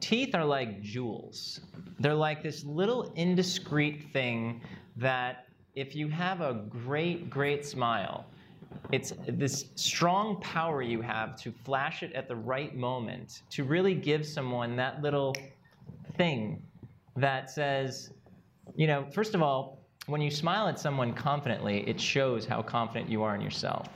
teeth 0.00 0.34
are 0.34 0.44
like 0.44 0.80
jewels. 0.82 1.60
They're 1.98 2.14
like 2.14 2.42
this 2.42 2.64
little 2.64 3.12
indiscreet 3.16 4.12
thing 4.12 4.62
that 4.96 5.46
if 5.74 5.94
you 5.94 6.08
have 6.08 6.40
a 6.40 6.64
great, 6.68 7.30
great 7.30 7.64
smile, 7.64 8.26
it's 8.92 9.12
this 9.28 9.66
strong 9.76 10.40
power 10.40 10.82
you 10.82 11.00
have 11.00 11.36
to 11.42 11.52
flash 11.52 12.02
it 12.02 12.12
at 12.12 12.28
the 12.28 12.36
right 12.36 12.76
moment 12.76 13.42
to 13.50 13.64
really 13.64 13.94
give 13.94 14.26
someone 14.26 14.76
that 14.76 15.02
little 15.02 15.34
thing 16.16 16.62
that 17.16 17.50
says, 17.50 18.10
you 18.76 18.86
know, 18.86 19.06
first 19.12 19.34
of 19.34 19.42
all, 19.42 19.78
when 20.06 20.20
you 20.20 20.30
smile 20.30 20.66
at 20.66 20.78
someone 20.78 21.12
confidently, 21.12 21.88
it 21.88 22.00
shows 22.00 22.46
how 22.46 22.62
confident 22.62 23.08
you 23.08 23.22
are 23.22 23.34
in 23.34 23.40
yourself, 23.40 23.88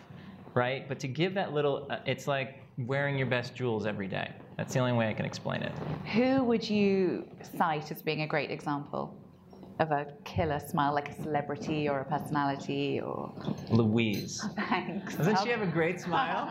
right? 0.54 0.88
But 0.88 1.00
to 1.00 1.08
give 1.08 1.34
that 1.34 1.52
little, 1.52 1.86
uh, 1.90 1.98
it's 2.06 2.28
like 2.28 2.60
wearing 2.78 3.16
your 3.16 3.26
best 3.26 3.54
jewels 3.54 3.86
every 3.86 4.06
day. 4.06 4.30
That's 4.56 4.74
the 4.74 4.80
only 4.80 4.92
way 4.92 5.08
I 5.08 5.14
can 5.14 5.24
explain 5.24 5.62
it. 5.62 5.72
Who 6.12 6.44
would 6.44 6.68
you 6.68 7.26
cite 7.56 7.90
as 7.90 8.02
being 8.02 8.22
a 8.22 8.26
great 8.26 8.50
example 8.50 9.16
of 9.80 9.90
a 9.90 10.06
killer 10.24 10.60
smile, 10.60 10.94
like 10.94 11.08
a 11.10 11.22
celebrity 11.22 11.88
or 11.88 12.00
a 12.00 12.04
personality 12.04 13.00
or? 13.00 13.32
Louise. 13.70 14.44
Thanks. 14.68 15.16
Doesn't 15.16 15.40
she 15.42 15.48
have 15.50 15.62
a 15.62 15.66
great 15.66 16.00
smile? 16.00 16.50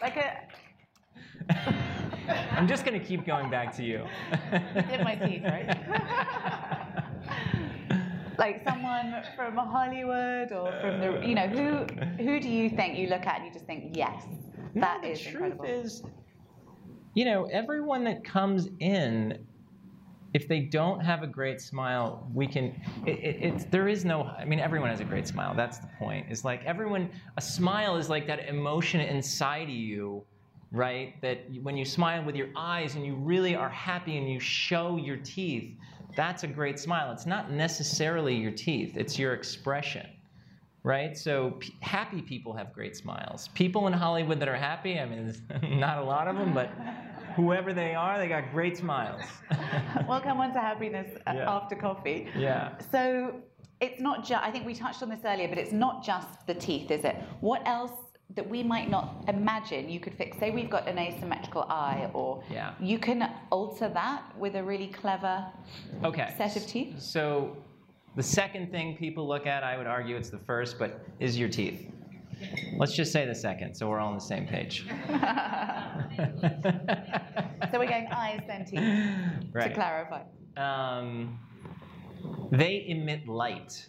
like 0.00 0.16
a. 0.16 0.38
I'm 2.52 2.68
just 2.68 2.84
going 2.84 2.98
to 2.98 3.04
keep 3.04 3.26
going 3.26 3.50
back 3.50 3.74
to 3.76 3.82
you. 3.82 4.04
did 4.88 5.02
my 5.02 5.16
teeth, 5.16 5.42
right? 5.42 5.68
like 8.38 8.62
someone 8.64 9.22
from 9.36 9.56
Hollywood 9.56 10.52
or 10.52 10.72
from 10.80 11.00
the, 11.00 11.26
you 11.26 11.34
know, 11.34 11.48
who 11.48 11.84
who 12.22 12.40
do 12.40 12.48
you 12.48 12.70
think 12.70 12.96
you 12.96 13.08
look 13.08 13.26
at 13.26 13.38
and 13.38 13.46
you 13.46 13.52
just 13.52 13.66
think, 13.66 13.96
yes, 13.96 14.24
that 14.76 15.02
no, 15.02 15.08
is 15.10 15.20
the 15.20 15.30
incredible. 15.30 15.64
truth 15.64 15.84
is, 15.84 16.02
you 17.14 17.24
know, 17.24 17.44
everyone 17.46 18.04
that 18.04 18.24
comes 18.24 18.68
in, 18.80 19.46
if 20.34 20.48
they 20.48 20.60
don't 20.60 21.00
have 21.00 21.22
a 21.22 21.26
great 21.26 21.60
smile, 21.60 22.26
we 22.32 22.46
can. 22.46 22.80
It, 23.06 23.10
it, 23.10 23.70
there 23.70 23.88
is 23.88 24.04
no. 24.04 24.22
I 24.22 24.44
mean, 24.44 24.60
everyone 24.60 24.88
has 24.90 25.00
a 25.00 25.04
great 25.04 25.28
smile. 25.28 25.54
That's 25.54 25.78
the 25.78 25.88
point. 25.98 26.26
It's 26.30 26.44
like 26.44 26.64
everyone. 26.64 27.10
A 27.36 27.42
smile 27.42 27.96
is 27.96 28.08
like 28.08 28.26
that 28.28 28.48
emotion 28.48 29.00
inside 29.00 29.64
of 29.64 29.70
you 29.70 30.24
right? 30.72 31.20
That 31.20 31.44
when 31.62 31.76
you 31.76 31.84
smile 31.84 32.24
with 32.24 32.34
your 32.34 32.48
eyes 32.56 32.96
and 32.96 33.04
you 33.06 33.14
really 33.14 33.54
are 33.54 33.68
happy 33.68 34.16
and 34.16 34.28
you 34.28 34.40
show 34.40 34.96
your 34.96 35.18
teeth, 35.18 35.76
that's 36.16 36.42
a 36.42 36.46
great 36.46 36.78
smile. 36.78 37.12
It's 37.12 37.26
not 37.26 37.50
necessarily 37.50 38.34
your 38.34 38.50
teeth, 38.50 38.96
it's 38.96 39.18
your 39.18 39.34
expression, 39.34 40.06
right? 40.84 41.16
So 41.16 41.52
p- 41.60 41.74
happy 41.80 42.22
people 42.22 42.52
have 42.54 42.72
great 42.72 42.96
smiles. 42.96 43.48
People 43.54 43.86
in 43.86 43.92
Hollywood 43.92 44.40
that 44.40 44.48
are 44.48 44.56
happy, 44.56 44.98
I 44.98 45.04
mean, 45.06 45.32
not 45.78 45.98
a 45.98 46.02
lot 46.04 46.28
of 46.28 46.36
them, 46.36 46.52
but 46.52 46.68
whoever 47.36 47.72
they 47.72 47.94
are, 47.94 48.18
they 48.18 48.28
got 48.28 48.50
great 48.52 48.76
smiles. 48.76 49.22
we'll 50.08 50.20
come 50.20 50.40
on 50.40 50.52
to 50.52 50.60
happiness 50.60 51.08
uh, 51.26 51.32
Yeah. 51.34 51.50
after 51.50 51.76
coffee. 51.76 52.28
yeah. 52.36 52.72
So 52.90 53.36
it's 53.80 54.00
not 54.00 54.24
just, 54.24 54.42
I 54.44 54.50
think 54.50 54.66
we 54.66 54.74
touched 54.74 55.02
on 55.02 55.08
this 55.08 55.20
earlier, 55.24 55.48
but 55.48 55.58
it's 55.58 55.72
not 55.72 56.04
just 56.04 56.46
the 56.46 56.54
teeth, 56.54 56.90
is 56.90 57.04
it? 57.04 57.16
What 57.40 57.66
else 57.66 57.92
that 58.34 58.48
we 58.48 58.62
might 58.62 58.88
not 58.90 59.24
imagine 59.28 59.88
you 59.90 60.00
could 60.00 60.14
fix? 60.14 60.38
Say 60.38 60.50
we've 60.50 60.70
got 60.70 60.88
an 60.88 60.98
asymmetrical 60.98 61.62
eye, 61.68 62.08
or 62.14 62.42
Yeah. 62.50 62.74
you 62.80 62.98
can 62.98 63.30
alter 63.50 63.88
that 63.90 64.22
with 64.38 64.54
a 64.56 64.62
really 64.62 64.88
clever 64.88 65.44
Okay. 66.04 66.32
set 66.38 66.56
of 66.56 66.66
teeth? 66.66 67.00
So 67.00 67.56
the 68.16 68.22
second 68.22 68.70
thing 68.70 68.96
people 68.96 69.26
look 69.26 69.46
at, 69.46 69.62
I 69.64 69.76
would 69.76 69.86
argue 69.86 70.16
it's 70.16 70.30
the 70.30 70.38
first, 70.38 70.78
but 70.78 71.00
is 71.18 71.38
your 71.38 71.48
teeth. 71.48 71.90
Let's 72.76 72.94
just 72.94 73.12
say 73.12 73.24
the 73.24 73.34
second, 73.34 73.74
so 73.74 73.88
we're 73.88 74.00
all 74.00 74.08
on 74.08 74.14
the 74.14 74.20
same 74.20 74.46
page. 74.46 74.86
So 77.70 77.78
we're 77.78 77.86
going 77.88 78.06
eyes, 78.12 78.40
then 78.46 78.66
teeth, 78.66 78.80
to 79.54 79.72
clarify. 79.72 80.22
um, 80.58 81.38
they 82.50 82.84
emit 82.86 83.26
light. 83.26 83.88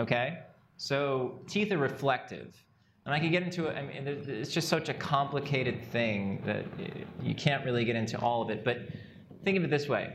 Okay? 0.00 0.40
So 0.76 1.38
teeth 1.46 1.70
are 1.70 1.78
reflective. 1.78 2.54
And 3.04 3.14
I 3.14 3.20
could 3.20 3.30
get 3.30 3.44
into 3.44 3.66
it, 3.66 3.76
I 3.76 3.82
mean, 3.82 4.08
it's 4.08 4.50
just 4.50 4.68
such 4.68 4.88
a 4.88 4.94
complicated 4.94 5.84
thing 5.92 6.42
that 6.44 6.64
you 7.22 7.34
can't 7.36 7.64
really 7.64 7.84
get 7.84 7.94
into 7.94 8.18
all 8.18 8.42
of 8.42 8.50
it. 8.50 8.64
But 8.64 8.78
think 9.44 9.56
of 9.56 9.62
it 9.62 9.70
this 9.70 9.88
way 9.88 10.12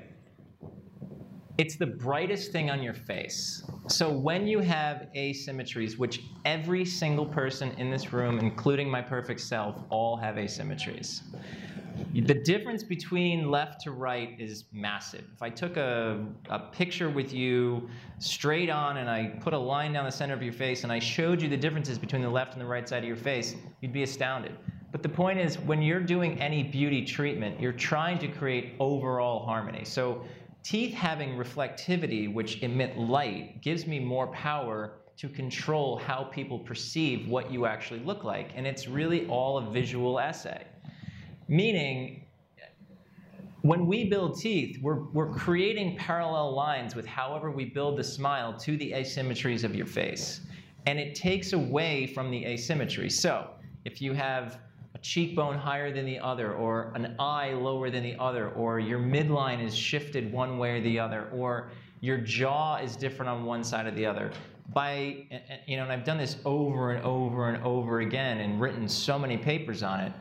it's 1.61 1.75
the 1.75 1.85
brightest 1.85 2.51
thing 2.51 2.71
on 2.71 2.81
your 2.81 2.95
face. 2.95 3.61
So 3.85 4.09
when 4.09 4.47
you 4.47 4.61
have 4.61 5.09
asymmetries, 5.15 5.95
which 5.95 6.23
every 6.43 6.83
single 6.83 7.27
person 7.27 7.69
in 7.77 7.91
this 7.91 8.11
room, 8.11 8.39
including 8.39 8.89
my 8.89 8.99
perfect 8.99 9.41
self, 9.41 9.75
all 9.91 10.17
have 10.17 10.37
asymmetries. 10.37 11.21
The 12.15 12.33
difference 12.33 12.83
between 12.83 13.51
left 13.51 13.81
to 13.81 13.91
right 13.91 14.35
is 14.39 14.63
massive. 14.71 15.23
If 15.35 15.43
I 15.43 15.51
took 15.51 15.77
a, 15.77 16.25
a 16.49 16.57
picture 16.57 17.11
with 17.11 17.31
you 17.31 17.87
straight 18.17 18.71
on 18.71 18.97
and 18.97 19.07
I 19.07 19.27
put 19.39 19.53
a 19.53 19.59
line 19.59 19.93
down 19.93 20.05
the 20.05 20.11
center 20.11 20.33
of 20.33 20.41
your 20.41 20.53
face 20.53 20.83
and 20.83 20.91
I 20.91 20.97
showed 20.97 21.43
you 21.43 21.47
the 21.47 21.57
differences 21.57 21.99
between 21.99 22.23
the 22.23 22.29
left 22.29 22.53
and 22.53 22.61
the 22.61 22.65
right 22.65 22.89
side 22.89 23.03
of 23.03 23.07
your 23.07 23.17
face, 23.17 23.55
you'd 23.81 23.93
be 23.93 24.01
astounded. 24.01 24.57
But 24.91 25.03
the 25.03 25.09
point 25.09 25.39
is, 25.39 25.57
when 25.59 25.81
you're 25.81 26.01
doing 26.01 26.39
any 26.41 26.63
beauty 26.63 27.05
treatment, 27.05 27.61
you're 27.61 27.71
trying 27.71 28.19
to 28.19 28.27
create 28.27 28.73
overall 28.79 29.45
harmony. 29.45 29.85
So, 29.85 30.25
teeth 30.63 30.93
having 30.93 31.35
reflectivity, 31.35 32.31
which 32.31 32.61
emit 32.61 32.97
light, 32.97 33.61
gives 33.61 33.87
me 33.87 33.99
more 33.99 34.27
power 34.27 34.93
to 35.17 35.29
control 35.29 35.97
how 35.97 36.23
people 36.23 36.57
perceive 36.59 37.27
what 37.27 37.51
you 37.51 37.65
actually 37.65 37.99
look 37.99 38.23
like. 38.23 38.51
And 38.55 38.65
it's 38.65 38.87
really 38.87 39.27
all 39.27 39.57
a 39.57 39.71
visual 39.71 40.19
essay. 40.19 40.65
Meaning, 41.47 42.25
when 43.61 43.85
we 43.85 44.05
build 44.05 44.39
teeth, 44.39 44.79
we're, 44.81 45.03
we're 45.11 45.31
creating 45.31 45.95
parallel 45.97 46.55
lines 46.55 46.95
with 46.95 47.05
however 47.05 47.51
we 47.51 47.65
build 47.65 47.97
the 47.97 48.03
smile 48.03 48.57
to 48.59 48.77
the 48.77 48.91
asymmetries 48.93 49.63
of 49.63 49.75
your 49.75 49.85
face. 49.85 50.41
And 50.87 50.97
it 50.97 51.13
takes 51.13 51.53
away 51.53 52.07
from 52.07 52.31
the 52.31 52.43
asymmetry. 52.45 53.09
So, 53.09 53.51
if 53.85 54.01
you 54.01 54.13
have 54.13 54.59
cheekbone 55.01 55.57
higher 55.57 55.91
than 55.91 56.05
the 56.05 56.19
other, 56.19 56.53
or 56.53 56.91
an 56.95 57.15
eye 57.19 57.53
lower 57.53 57.89
than 57.89 58.03
the 58.03 58.15
other, 58.17 58.49
or 58.51 58.79
your 58.79 58.99
midline 58.99 59.63
is 59.63 59.75
shifted 59.75 60.31
one 60.31 60.57
way 60.57 60.77
or 60.77 60.81
the 60.81 60.99
other, 60.99 61.27
or 61.33 61.69
your 62.01 62.17
jaw 62.17 62.77
is 62.77 62.95
different 62.95 63.29
on 63.29 63.45
one 63.45 63.63
side 63.63 63.85
or 63.85 63.91
the 63.91 64.05
other, 64.05 64.31
by, 64.73 65.27
you 65.67 65.77
know, 65.77 65.83
and 65.83 65.91
I've 65.91 66.03
done 66.03 66.17
this 66.17 66.37
over 66.45 66.91
and 66.91 67.03
over 67.05 67.49
and 67.49 67.63
over 67.63 67.99
again 68.01 68.39
and 68.39 68.61
written 68.61 68.87
so 68.87 69.19
many 69.19 69.37
papers 69.37 69.83
on 69.83 69.99
it 69.99 70.13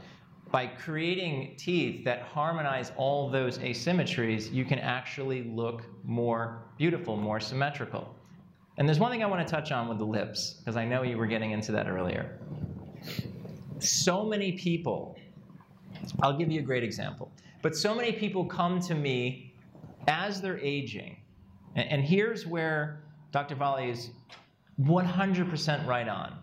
by 0.50 0.66
creating 0.66 1.54
teeth 1.56 2.04
that 2.04 2.22
harmonize 2.22 2.90
all 2.96 3.30
those 3.30 3.58
asymmetries, 3.58 4.52
you 4.52 4.64
can 4.64 4.80
actually 4.80 5.44
look 5.44 5.84
more 6.02 6.64
beautiful, 6.76 7.16
more 7.16 7.38
symmetrical. 7.38 8.14
And 8.76 8.88
there's 8.88 8.98
one 8.98 9.12
thing 9.12 9.22
I 9.22 9.26
want 9.26 9.46
to 9.46 9.50
touch 9.50 9.70
on 9.70 9.88
with 9.88 9.98
the 9.98 10.06
lips, 10.06 10.54
because 10.58 10.76
I 10.76 10.84
know 10.84 11.02
you 11.02 11.16
were 11.16 11.26
getting 11.26 11.52
into 11.52 11.70
that 11.72 11.86
earlier. 11.88 12.38
So 13.80 14.24
many 14.24 14.52
people, 14.52 15.16
I'll 16.22 16.36
give 16.36 16.50
you 16.50 16.60
a 16.60 16.62
great 16.62 16.84
example, 16.84 17.30
but 17.62 17.76
so 17.76 17.94
many 17.94 18.12
people 18.12 18.44
come 18.44 18.80
to 18.80 18.94
me 18.94 19.54
as 20.08 20.40
they're 20.40 20.60
aging. 20.60 21.16
And, 21.76 21.88
and 21.90 22.04
here's 22.04 22.46
where 22.46 23.02
Dr. 23.32 23.54
Valley 23.54 23.90
is 23.90 24.10
100% 24.80 25.86
right 25.86 26.08
on 26.08 26.38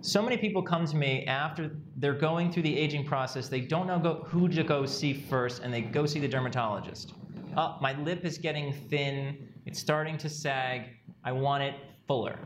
so 0.00 0.22
many 0.22 0.36
people 0.36 0.62
come 0.62 0.86
to 0.86 0.96
me 0.96 1.24
after 1.26 1.72
they're 1.96 2.12
going 2.12 2.52
through 2.52 2.62
the 2.62 2.76
aging 2.76 3.04
process 3.04 3.48
they 3.48 3.60
don't 3.60 3.86
know 3.86 3.98
go, 3.98 4.24
who 4.26 4.48
to 4.48 4.62
go 4.62 4.86
see 4.86 5.12
first 5.12 5.62
and 5.62 5.72
they 5.72 5.80
go 5.80 6.06
see 6.06 6.20
the 6.20 6.28
dermatologist 6.28 7.14
oh, 7.56 7.76
my 7.80 7.98
lip 8.02 8.24
is 8.24 8.38
getting 8.38 8.72
thin 8.72 9.48
it's 9.66 9.78
starting 9.78 10.16
to 10.16 10.28
sag 10.28 10.90
i 11.24 11.32
want 11.32 11.62
it 11.62 11.74
fuller 12.06 12.38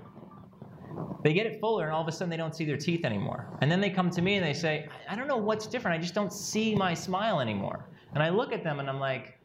they 1.23 1.33
get 1.33 1.47
it 1.47 1.61
fuller 1.61 1.85
and 1.85 1.93
all 1.93 2.03
of 2.03 2.09
a 2.09 2.13
sudden 2.13 2.31
they 2.31 2.37
don't 2.37 2.55
see 2.55 2.65
their 2.65 2.77
teeth 2.77 3.05
anymore. 3.05 3.47
And 3.61 3.71
then 3.71 3.81
they 3.81 3.91
come 3.91 4.11
to 4.11 4.23
me 4.23 4.37
and 4.37 4.45
they 4.45 4.55
say 4.55 4.89
i 5.09 5.17
don't 5.17 5.29
know 5.29 5.37
what's 5.37 5.67
different. 5.67 5.99
I 5.99 6.01
just 6.01 6.15
don't 6.15 6.33
see 6.33 6.75
my 6.75 6.95
smile 6.95 7.41
anymore. 7.41 7.87
And 8.15 8.23
i 8.23 8.29
look 8.29 8.53
at 8.53 8.65
them 8.65 8.81
and 8.81 8.89
i'm 8.89 9.01
like 9.01 9.39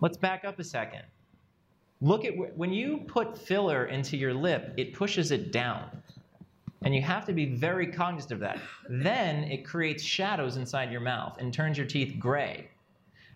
let's 0.00 0.16
back 0.16 0.44
up 0.44 0.58
a 0.58 0.64
second. 0.64 1.02
Look 2.00 2.24
at 2.24 2.34
wh- 2.34 2.56
when 2.56 2.72
you 2.72 2.98
put 3.06 3.36
filler 3.36 3.86
into 3.86 4.16
your 4.16 4.34
lip 4.34 4.74
it 4.76 4.94
pushes 4.94 5.30
it 5.30 5.52
down. 5.52 6.02
And 6.82 6.94
you 6.94 7.02
have 7.02 7.26
to 7.26 7.34
be 7.34 7.44
very 7.44 7.86
cognizant 7.86 8.32
of 8.32 8.40
that. 8.40 8.58
Then 8.88 9.44
it 9.44 9.66
creates 9.66 10.02
shadows 10.02 10.56
inside 10.56 10.90
your 10.90 11.02
mouth 11.02 11.36
and 11.38 11.52
turns 11.52 11.76
your 11.76 11.86
teeth 11.86 12.18
gray. 12.18 12.69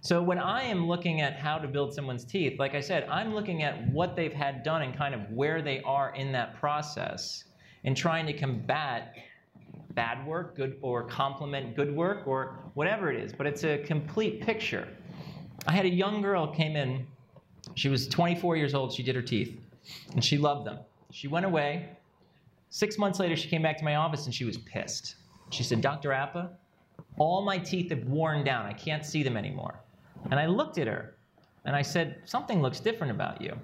So 0.05 0.23
when 0.23 0.39
I 0.39 0.65
am 0.65 0.87
looking 0.87 1.23
at 1.23 1.39
how 1.39 1.57
to 1.57 1.67
build 1.67 1.95
someone's 1.95 2.27
teeth, 2.27 2.59
like 2.59 2.75
I 2.75 2.81
said, 2.81 3.09
I'm 3.09 3.35
looking 3.35 3.63
at 3.63 3.89
what 3.89 4.15
they've 4.15 4.35
had 4.35 4.63
done 4.63 4.83
and 4.83 4.95
kind 4.95 5.15
of 5.15 5.31
where 5.31 5.63
they 5.63 5.81
are 5.81 6.15
in 6.15 6.31
that 6.33 6.61
process 6.61 7.45
and 7.85 7.97
trying 7.97 8.27
to 8.27 8.35
combat 8.35 9.15
bad 9.93 10.27
work, 10.27 10.57
good 10.57 10.77
or 10.83 11.05
complement 11.05 11.75
good 11.75 11.97
work 11.97 12.27
or 12.27 12.59
whatever 12.75 13.11
it 13.11 13.19
is, 13.19 13.33
but 13.33 13.47
it's 13.47 13.65
a 13.65 13.79
complete 13.79 14.43
picture. 14.43 14.87
I 15.67 15.73
had 15.73 15.87
a 15.87 15.91
young 15.91 16.21
girl 16.21 16.49
came 16.49 16.77
in. 16.77 17.07
She 17.75 17.89
was 17.89 18.07
24 18.07 18.59
years 18.59 18.75
old. 18.75 18.93
She 18.93 19.03
did 19.03 19.17
her 19.17 19.23
teeth, 19.23 19.59
and 20.13 20.23
she 20.23 20.37
loved 20.37 20.67
them. 20.67 20.81
She 21.13 21.29
went 21.29 21.47
away. 21.47 21.89
Six 22.69 22.99
months 22.99 23.21
later, 23.21 23.37
she 23.37 23.49
came 23.49 23.63
back 23.63 23.79
to 23.79 23.85
my 23.85 23.95
office 23.95 24.27
and 24.27 24.35
she 24.35 24.45
was 24.45 24.59
pissed. 24.59 25.15
She 25.49 25.63
said, 25.63 25.81
Dr. 25.81 26.13
Apa, 26.13 26.51
all 27.17 27.41
my 27.41 27.57
teeth 27.57 27.89
have 27.89 28.05
worn 28.05 28.45
down. 28.45 28.67
I 28.67 28.75
can't 28.75 29.07
see 29.07 29.23
them 29.23 29.39
anymore. 29.39 29.81
And 30.31 30.41
I 30.41 30.47
looked 30.47 30.79
at 30.79 30.87
her 30.87 31.17
and 31.65 31.75
I 31.75 31.83
said, 31.83 32.23
Something 32.25 32.63
looks 32.63 32.81
different 32.81 33.11
about 33.11 33.41
you. 33.41 33.57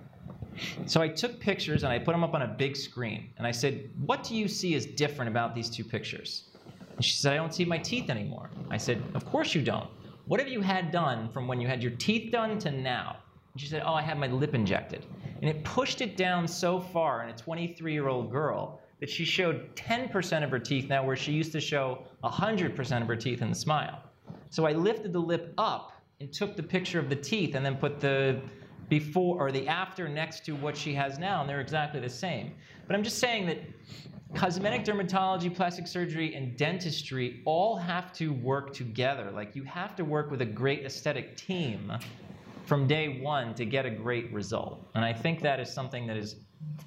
So 0.86 1.00
I 1.00 1.08
took 1.08 1.40
pictures 1.40 1.84
and 1.84 1.92
I 1.92 1.98
put 1.98 2.12
them 2.12 2.24
up 2.24 2.34
on 2.34 2.42
a 2.42 2.48
big 2.48 2.76
screen. 2.76 3.30
And 3.38 3.46
I 3.46 3.50
said, 3.50 3.90
What 4.04 4.22
do 4.22 4.34
you 4.34 4.48
see 4.48 4.74
as 4.74 4.86
different 4.86 5.30
about 5.30 5.54
these 5.54 5.70
two 5.70 5.84
pictures? 5.84 6.50
And 6.96 7.04
she 7.04 7.14
said, 7.14 7.32
I 7.32 7.36
don't 7.36 7.54
see 7.54 7.64
my 7.64 7.78
teeth 7.78 8.10
anymore. 8.10 8.50
I 8.70 8.76
said, 8.76 9.02
Of 9.14 9.24
course 9.24 9.54
you 9.54 9.62
don't. 9.62 9.88
What 10.26 10.40
have 10.40 10.48
you 10.48 10.60
had 10.60 10.90
done 10.90 11.28
from 11.30 11.48
when 11.48 11.60
you 11.60 11.66
had 11.66 11.82
your 11.82 11.92
teeth 11.92 12.30
done 12.30 12.58
to 12.60 12.70
now? 12.70 13.16
And 13.52 13.60
she 13.60 13.66
said, 13.66 13.82
Oh, 13.84 13.94
I 13.94 14.02
had 14.02 14.18
my 14.18 14.26
lip 14.26 14.54
injected. 14.54 15.06
And 15.40 15.48
it 15.48 15.64
pushed 15.64 16.00
it 16.00 16.16
down 16.16 16.46
so 16.46 16.80
far 16.80 17.22
in 17.22 17.30
a 17.30 17.36
23 17.36 17.92
year 17.92 18.08
old 18.08 18.30
girl 18.30 18.80
that 19.00 19.08
she 19.08 19.24
showed 19.24 19.74
10% 19.76 20.44
of 20.44 20.50
her 20.50 20.58
teeth 20.58 20.88
now, 20.88 21.02
where 21.02 21.16
she 21.16 21.32
used 21.32 21.52
to 21.52 21.60
show 21.60 22.04
100% 22.22 23.00
of 23.00 23.08
her 23.08 23.16
teeth 23.16 23.40
in 23.40 23.48
the 23.48 23.54
smile. 23.54 24.02
So 24.50 24.66
I 24.66 24.72
lifted 24.72 25.12
the 25.12 25.20
lip 25.20 25.54
up 25.56 25.92
and 26.20 26.30
took 26.32 26.54
the 26.54 26.62
picture 26.62 26.98
of 26.98 27.08
the 27.08 27.16
teeth 27.16 27.54
and 27.54 27.64
then 27.64 27.76
put 27.76 27.98
the 27.98 28.40
before 28.88 29.38
or 29.38 29.50
the 29.50 29.66
after 29.66 30.08
next 30.08 30.44
to 30.44 30.52
what 30.56 30.76
she 30.76 30.92
has 30.92 31.18
now, 31.18 31.40
and 31.40 31.48
they're 31.48 31.60
exactly 31.60 32.00
the 32.00 32.10
same. 32.10 32.52
But 32.86 32.94
I'm 32.94 33.02
just 33.02 33.18
saying 33.18 33.46
that 33.46 33.58
cosmetic 34.34 34.84
dermatology, 34.84 35.54
plastic 35.54 35.86
surgery, 35.86 36.34
and 36.34 36.56
dentistry 36.56 37.40
all 37.46 37.76
have 37.76 38.12
to 38.14 38.32
work 38.32 38.74
together. 38.74 39.30
Like 39.30 39.56
you 39.56 39.64
have 39.64 39.96
to 39.96 40.04
work 40.04 40.30
with 40.30 40.42
a 40.42 40.46
great 40.46 40.84
aesthetic 40.84 41.36
team 41.36 41.92
from 42.66 42.86
day 42.86 43.20
one 43.20 43.54
to 43.54 43.64
get 43.64 43.86
a 43.86 43.90
great 43.90 44.32
result. 44.32 44.86
And 44.94 45.04
I 45.04 45.12
think 45.12 45.40
that 45.40 45.58
is 45.58 45.72
something 45.72 46.06
that 46.06 46.16
is 46.16 46.36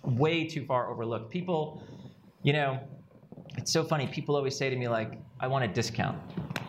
way 0.03 0.45
too 0.45 0.65
far 0.65 0.91
overlooked. 0.91 1.31
People, 1.31 1.83
you 2.43 2.53
know, 2.53 2.79
it's 3.57 3.71
so 3.71 3.83
funny. 3.83 4.07
People 4.07 4.35
always 4.35 4.55
say 4.55 4.69
to 4.69 4.75
me 4.75 4.87
like, 4.87 5.19
"I 5.39 5.47
want 5.47 5.63
a 5.63 5.67
discount." 5.67 6.17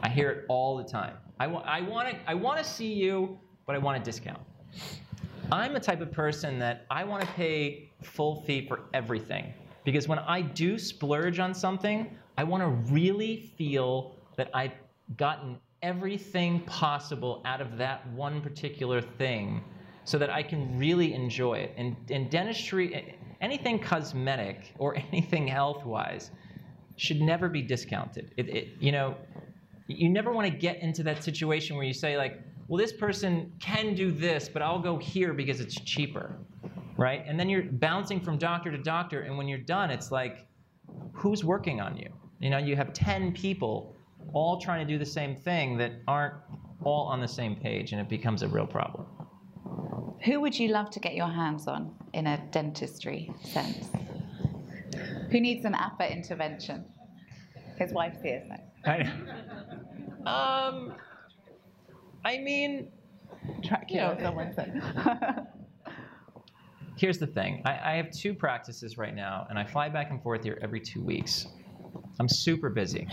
I 0.02 0.08
hear 0.08 0.30
it 0.30 0.44
all 0.48 0.76
the 0.76 0.84
time. 0.84 1.14
I, 1.40 1.46
I 1.46 1.80
want 1.80 2.10
to 2.10 2.16
I 2.26 2.34
want 2.34 2.58
to 2.58 2.64
see 2.64 2.92
you, 2.92 3.38
but 3.66 3.74
I 3.74 3.78
want 3.78 4.00
a 4.00 4.04
discount. 4.04 4.40
I'm 5.52 5.72
the 5.72 5.80
type 5.80 6.00
of 6.00 6.10
person 6.10 6.58
that 6.60 6.86
I 6.90 7.04
want 7.04 7.22
to 7.22 7.28
pay 7.28 7.90
full 8.02 8.42
fee 8.42 8.66
for 8.66 8.80
everything 8.92 9.52
because 9.84 10.08
when 10.08 10.18
I 10.20 10.40
do 10.40 10.78
splurge 10.78 11.38
on 11.38 11.54
something, 11.54 12.16
I 12.38 12.44
want 12.44 12.62
to 12.62 12.68
really 12.92 13.52
feel 13.56 14.16
that 14.36 14.50
I've 14.54 14.72
gotten 15.16 15.58
everything 15.82 16.60
possible 16.60 17.42
out 17.44 17.60
of 17.60 17.76
that 17.76 18.08
one 18.12 18.40
particular 18.40 19.02
thing 19.02 19.62
so 20.04 20.18
that 20.18 20.30
I 20.30 20.42
can 20.42 20.78
really 20.78 21.12
enjoy 21.12 21.54
it. 21.54 21.74
And, 21.76 21.94
and 22.10 22.30
dentistry, 22.30 23.16
anything 23.40 23.78
cosmetic 23.78 24.74
or 24.78 24.96
anything 25.12 25.46
health 25.46 25.84
wise, 25.84 26.30
should 26.96 27.20
never 27.20 27.48
be 27.48 27.60
discounted. 27.60 28.32
It, 28.36 28.48
it, 28.48 28.68
you 28.80 28.92
know, 28.92 29.16
you 29.86 30.08
never 30.08 30.32
want 30.32 30.46
to 30.46 30.52
get 30.52 30.80
into 30.80 31.02
that 31.04 31.22
situation 31.22 31.76
where 31.76 31.84
you 31.84 31.92
say, 31.92 32.16
like, 32.16 32.40
well, 32.68 32.78
this 32.78 32.92
person 32.92 33.52
can 33.60 33.94
do 33.94 34.10
this, 34.10 34.48
but 34.48 34.62
I'll 34.62 34.80
go 34.80 34.96
here 34.96 35.34
because 35.34 35.60
it's 35.60 35.74
cheaper, 35.74 36.36
right? 36.96 37.22
And 37.26 37.38
then 37.38 37.48
you're 37.48 37.64
bouncing 37.64 38.20
from 38.20 38.38
doctor 38.38 38.70
to 38.70 38.78
doctor, 38.78 39.22
and 39.22 39.36
when 39.36 39.46
you're 39.48 39.58
done, 39.58 39.90
it's 39.90 40.10
like, 40.10 40.46
who's 41.12 41.44
working 41.44 41.80
on 41.80 41.96
you? 41.96 42.08
You 42.40 42.50
know, 42.50 42.58
you 42.58 42.76
have 42.76 42.92
10 42.92 43.32
people 43.32 43.94
all 44.32 44.58
trying 44.58 44.86
to 44.86 44.92
do 44.92 44.98
the 44.98 45.06
same 45.06 45.36
thing 45.36 45.76
that 45.78 45.92
aren't 46.08 46.34
all 46.82 47.06
on 47.06 47.20
the 47.20 47.28
same 47.28 47.54
page, 47.54 47.92
and 47.92 48.00
it 48.00 48.08
becomes 48.08 48.42
a 48.42 48.48
real 48.48 48.66
problem. 48.66 49.06
Who 50.24 50.40
would 50.40 50.58
you 50.58 50.68
love 50.68 50.90
to 50.90 51.00
get 51.00 51.14
your 51.14 51.28
hands 51.28 51.68
on 51.68 51.94
in 52.14 52.26
a 52.26 52.42
dentistry 52.50 53.30
sense? 53.42 53.88
Who 55.30 55.40
needs 55.40 55.64
an 55.66 55.74
Apa 55.74 56.10
intervention? 56.10 56.86
His 57.76 57.92
wife's 57.92 58.22
here, 58.22 58.42
so. 58.48 58.54
I, 60.26 60.68
um, 60.68 60.94
I 62.24 62.38
mean, 62.38 62.88
Dracula, 63.62 64.14
You 64.14 64.18
know, 64.18 64.24
someone 64.24 64.52
said. 64.54 65.46
here's 66.96 67.18
the 67.18 67.26
thing 67.26 67.62
I, 67.64 67.92
I 67.92 67.96
have 67.96 68.10
two 68.10 68.34
practices 68.34 68.96
right 68.98 69.14
now, 69.14 69.46
and 69.50 69.58
I 69.58 69.64
fly 69.64 69.88
back 69.88 70.10
and 70.10 70.22
forth 70.22 70.44
here 70.44 70.58
every 70.62 70.80
two 70.80 71.02
weeks. 71.02 71.46
I'm 72.20 72.28
super 72.28 72.70
busy. 72.70 73.08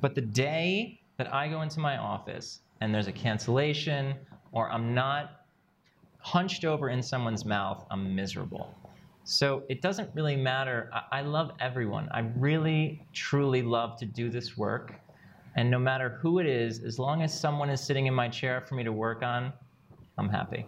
But 0.00 0.14
the 0.14 0.20
day 0.20 1.00
that 1.16 1.32
I 1.32 1.48
go 1.48 1.62
into 1.62 1.80
my 1.80 1.96
office 1.96 2.60
and 2.80 2.94
there's 2.94 3.06
a 3.06 3.12
cancellation 3.12 4.14
or 4.52 4.70
I'm 4.70 4.94
not 4.94 5.46
hunched 6.18 6.64
over 6.64 6.90
in 6.90 7.02
someone's 7.02 7.44
mouth, 7.44 7.84
I'm 7.90 8.14
miserable. 8.14 8.74
So 9.24 9.62
it 9.68 9.80
doesn't 9.80 10.10
really 10.14 10.36
matter. 10.36 10.90
I, 10.92 11.18
I 11.18 11.20
love 11.22 11.52
everyone. 11.60 12.08
I 12.12 12.20
really, 12.36 13.02
truly 13.12 13.62
love 13.62 13.98
to 13.98 14.06
do 14.06 14.28
this 14.28 14.56
work. 14.56 15.00
And 15.56 15.70
no 15.70 15.78
matter 15.78 16.18
who 16.20 16.38
it 16.40 16.46
is, 16.46 16.82
as 16.82 16.98
long 16.98 17.22
as 17.22 17.38
someone 17.38 17.70
is 17.70 17.80
sitting 17.80 18.06
in 18.06 18.14
my 18.14 18.28
chair 18.28 18.60
for 18.60 18.74
me 18.74 18.82
to 18.84 18.92
work 18.92 19.22
on, 19.22 19.52
I'm 20.18 20.28
happy. 20.28 20.66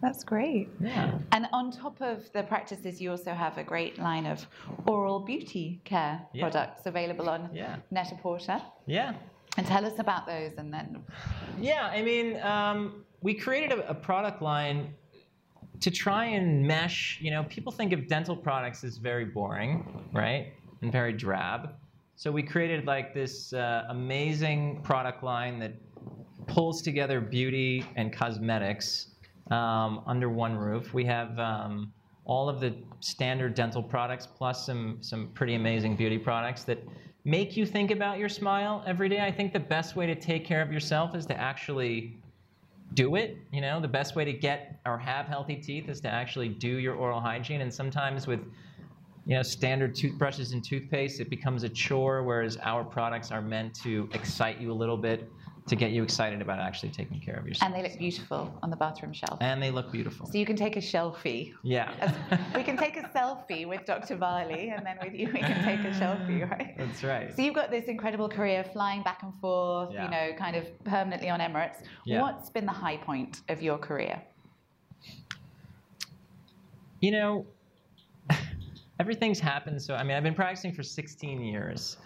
That's 0.00 0.22
great. 0.22 0.68
Yeah. 0.80 1.18
And 1.32 1.48
on 1.52 1.72
top 1.72 2.00
of 2.00 2.30
the 2.32 2.44
practices, 2.44 3.00
you 3.00 3.10
also 3.10 3.32
have 3.32 3.58
a 3.58 3.64
great 3.64 3.98
line 3.98 4.26
of 4.26 4.46
oral 4.86 5.18
beauty 5.20 5.80
care 5.84 6.20
Yeah. 6.32 6.42
products 6.48 6.86
available 6.86 7.28
on 7.28 7.50
Yeah. 7.52 7.76
Net-a-Porter. 7.90 8.60
Yeah. 8.86 9.14
And 9.56 9.66
tell 9.66 9.84
us 9.84 9.98
about 9.98 10.26
those 10.26 10.52
and 10.56 10.72
then 10.72 11.02
Yeah, 11.60 11.86
I 11.86 12.02
mean, 12.02 12.40
um, 12.42 13.04
we 13.22 13.34
created 13.34 13.72
a, 13.78 13.90
a 13.90 13.94
product 13.94 14.40
line 14.40 14.94
to 15.80 15.90
try 15.90 16.26
and 16.26 16.64
mesh. 16.64 17.18
You 17.20 17.32
know, 17.32 17.42
people 17.44 17.72
think 17.72 17.92
of 17.92 18.06
dental 18.06 18.36
products 18.36 18.84
as 18.84 18.98
very 18.98 19.24
boring, 19.24 19.84
right, 20.12 20.52
and 20.82 20.92
very 20.92 21.12
drab. 21.12 21.70
So 22.18 22.32
we 22.32 22.42
created 22.42 22.84
like 22.84 23.14
this 23.14 23.52
uh, 23.52 23.84
amazing 23.90 24.80
product 24.82 25.22
line 25.22 25.60
that 25.60 25.74
pulls 26.48 26.82
together 26.82 27.20
beauty 27.20 27.86
and 27.94 28.12
cosmetics 28.12 29.12
um, 29.52 30.02
under 30.04 30.28
one 30.28 30.56
roof. 30.56 30.92
We 30.92 31.04
have 31.04 31.38
um, 31.38 31.92
all 32.24 32.48
of 32.48 32.58
the 32.58 32.74
standard 32.98 33.54
dental 33.54 33.84
products 33.84 34.26
plus 34.26 34.66
some 34.66 34.98
some 35.00 35.28
pretty 35.28 35.54
amazing 35.54 35.94
beauty 35.94 36.18
products 36.18 36.64
that 36.64 36.82
make 37.24 37.56
you 37.56 37.64
think 37.64 37.92
about 37.92 38.18
your 38.18 38.28
smile 38.28 38.82
every 38.84 39.08
day. 39.08 39.20
I 39.20 39.30
think 39.30 39.52
the 39.52 39.60
best 39.60 39.94
way 39.94 40.06
to 40.06 40.16
take 40.16 40.44
care 40.44 40.60
of 40.60 40.72
yourself 40.72 41.14
is 41.14 41.24
to 41.26 41.40
actually 41.40 42.16
do 42.94 43.14
it. 43.14 43.36
You 43.52 43.60
know, 43.60 43.80
the 43.80 43.86
best 43.86 44.16
way 44.16 44.24
to 44.24 44.32
get 44.32 44.80
or 44.86 44.98
have 44.98 45.26
healthy 45.26 45.54
teeth 45.54 45.88
is 45.88 46.00
to 46.00 46.08
actually 46.08 46.48
do 46.48 46.78
your 46.78 46.96
oral 46.96 47.20
hygiene. 47.20 47.60
And 47.60 47.72
sometimes 47.72 48.26
with 48.26 48.40
you 49.28 49.36
know 49.36 49.42
standard 49.42 49.94
toothbrushes 49.94 50.52
and 50.52 50.64
toothpaste, 50.64 51.20
it 51.20 51.28
becomes 51.30 51.62
a 51.62 51.68
chore. 51.68 52.22
Whereas 52.24 52.56
our 52.62 52.82
products 52.82 53.30
are 53.30 53.42
meant 53.42 53.74
to 53.82 54.08
excite 54.14 54.58
you 54.58 54.72
a 54.72 54.78
little 54.82 54.96
bit, 54.96 55.30
to 55.66 55.76
get 55.76 55.90
you 55.90 56.02
excited 56.02 56.40
about 56.40 56.58
actually 56.60 56.88
taking 56.88 57.20
care 57.20 57.36
of 57.36 57.46
yourself. 57.46 57.70
and 57.70 57.78
they 57.78 57.86
look 57.86 57.98
beautiful 57.98 58.58
on 58.62 58.70
the 58.70 58.76
bathroom 58.76 59.12
shelf. 59.12 59.36
And 59.42 59.62
they 59.62 59.70
look 59.70 59.92
beautiful. 59.92 60.24
So 60.26 60.38
you 60.38 60.46
can 60.46 60.56
take 60.56 60.76
a 60.76 60.80
selfie. 60.80 61.52
Yeah. 61.62 61.92
We 62.54 62.62
can 62.62 62.78
take 62.78 62.96
a 62.96 63.02
selfie 63.02 63.68
with 63.68 63.84
Dr. 63.84 64.16
Varley, 64.16 64.70
and 64.70 64.84
then 64.86 64.96
with 65.02 65.12
you 65.12 65.26
we 65.26 65.40
can 65.40 65.62
take 65.62 65.80
a 65.80 65.94
selfie, 65.94 66.50
right? 66.50 66.74
That's 66.78 67.04
right. 67.04 67.36
So 67.36 67.42
you've 67.42 67.54
got 67.54 67.70
this 67.70 67.84
incredible 67.84 68.30
career 68.30 68.64
flying 68.64 69.02
back 69.02 69.22
and 69.22 69.34
forth, 69.42 69.90
Yeah. 69.92 70.04
you 70.04 70.10
know, 70.10 70.38
kind 70.38 70.56
of 70.56 70.64
permanently 70.84 71.28
on 71.28 71.40
Emirates. 71.40 71.82
Yeah. 72.06 72.22
What's 72.22 72.48
been 72.48 72.64
the 72.64 72.72
high 72.72 72.96
point 72.96 73.42
of 73.50 73.60
your 73.60 73.76
career? 73.76 74.22
You 77.00 77.10
know, 77.12 77.46
everything's 78.98 79.40
happened. 79.40 79.80
So, 79.80 79.94
I 79.94 80.02
mean, 80.02 80.16
I've 80.16 80.22
been 80.22 80.34
practicing 80.34 80.72
for 80.72 80.82
16 80.82 81.42
years. 81.42 81.96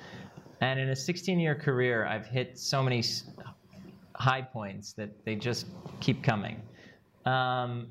And 0.61 0.79
in 0.79 0.91
a 0.91 0.97
16 0.97 1.41
year 1.41 1.55
career, 1.55 2.07
I've 2.07 2.27
hit 2.27 2.59
so 2.59 2.83
many 2.83 3.03
high 4.15 4.43
points 4.43 4.93
that 4.95 5.25
they 5.25 5.35
just 5.35 5.67
keep 6.01 6.23
coming. 6.23 6.61
Um, 7.27 7.89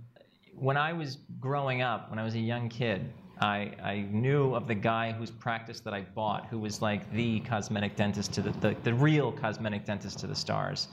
when 0.55 0.77
I 0.77 0.93
was 0.93 1.17
growing 1.39 1.81
up, 1.81 2.09
when 2.09 2.19
I 2.19 2.23
was 2.23 2.35
a 2.35 2.39
young 2.39 2.69
kid, 2.69 3.11
I, 3.41 3.71
I 3.83 4.07
knew 4.11 4.53
of 4.53 4.67
the 4.67 4.75
guy 4.75 5.11
whose 5.11 5.31
practice 5.31 5.79
that 5.81 5.93
I 5.93 6.01
bought, 6.01 6.45
who 6.47 6.59
was 6.59 6.81
like 6.81 7.11
the 7.13 7.39
cosmetic 7.39 7.95
dentist 7.95 8.33
to 8.33 8.41
the, 8.41 8.51
the, 8.51 8.75
the 8.83 8.93
real 8.93 9.31
cosmetic 9.31 9.85
dentist 9.85 10.19
to 10.19 10.27
the 10.27 10.35
stars 10.35 10.89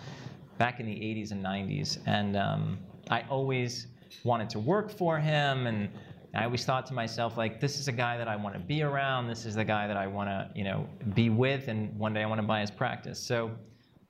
back 0.57 0.81
in 0.81 0.87
the 0.87 0.95
80s 0.95 1.31
and 1.31 1.45
90s. 1.45 1.99
And 2.07 2.37
um, 2.37 2.79
I 3.11 3.25
always 3.29 3.89
wanted 4.25 4.49
to 4.51 4.59
work 4.59 4.91
for 4.91 5.19
him. 5.19 5.67
And 5.67 5.91
I 6.35 6.45
always 6.45 6.65
thought 6.65 6.87
to 6.87 6.95
myself, 6.95 7.37
like, 7.39 7.61
this 7.61 7.79
is 7.79 7.89
a 7.89 7.93
guy 7.93 8.19
that 8.19 8.29
I 8.29 8.37
want 8.37 8.55
to 8.55 8.61
be 8.61 8.83
around. 8.83 9.29
This 9.29 9.47
is 9.47 9.55
the 9.55 9.65
guy 9.65 9.87
that 9.87 9.97
I 9.97 10.07
want 10.07 10.29
to, 10.29 10.51
you 10.55 10.65
know, 10.65 10.87
be 11.15 11.31
with. 11.31 11.69
And 11.69 11.97
one 11.99 12.13
day 12.13 12.23
I 12.23 12.27
want 12.27 12.41
to 12.41 12.47
buy 12.47 12.61
his 12.61 12.71
practice. 12.71 13.19
So 13.19 13.51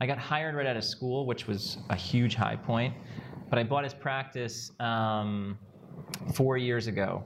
I 0.01 0.07
got 0.07 0.19
hired 0.19 0.55
right 0.55 0.67
out 0.67 0.77
of 0.77 0.85
school, 0.85 1.27
which 1.27 1.47
was 1.47 1.79
a 1.91 1.97
huge 1.97 2.35
high 2.35 2.57
point. 2.57 2.95
But 3.49 3.59
I 3.59 3.63
bought 3.63 3.85
his 3.85 3.95
practice 3.95 4.73
um, 4.81 5.59
four 6.35 6.57
years 6.57 6.89
ago. 6.89 7.25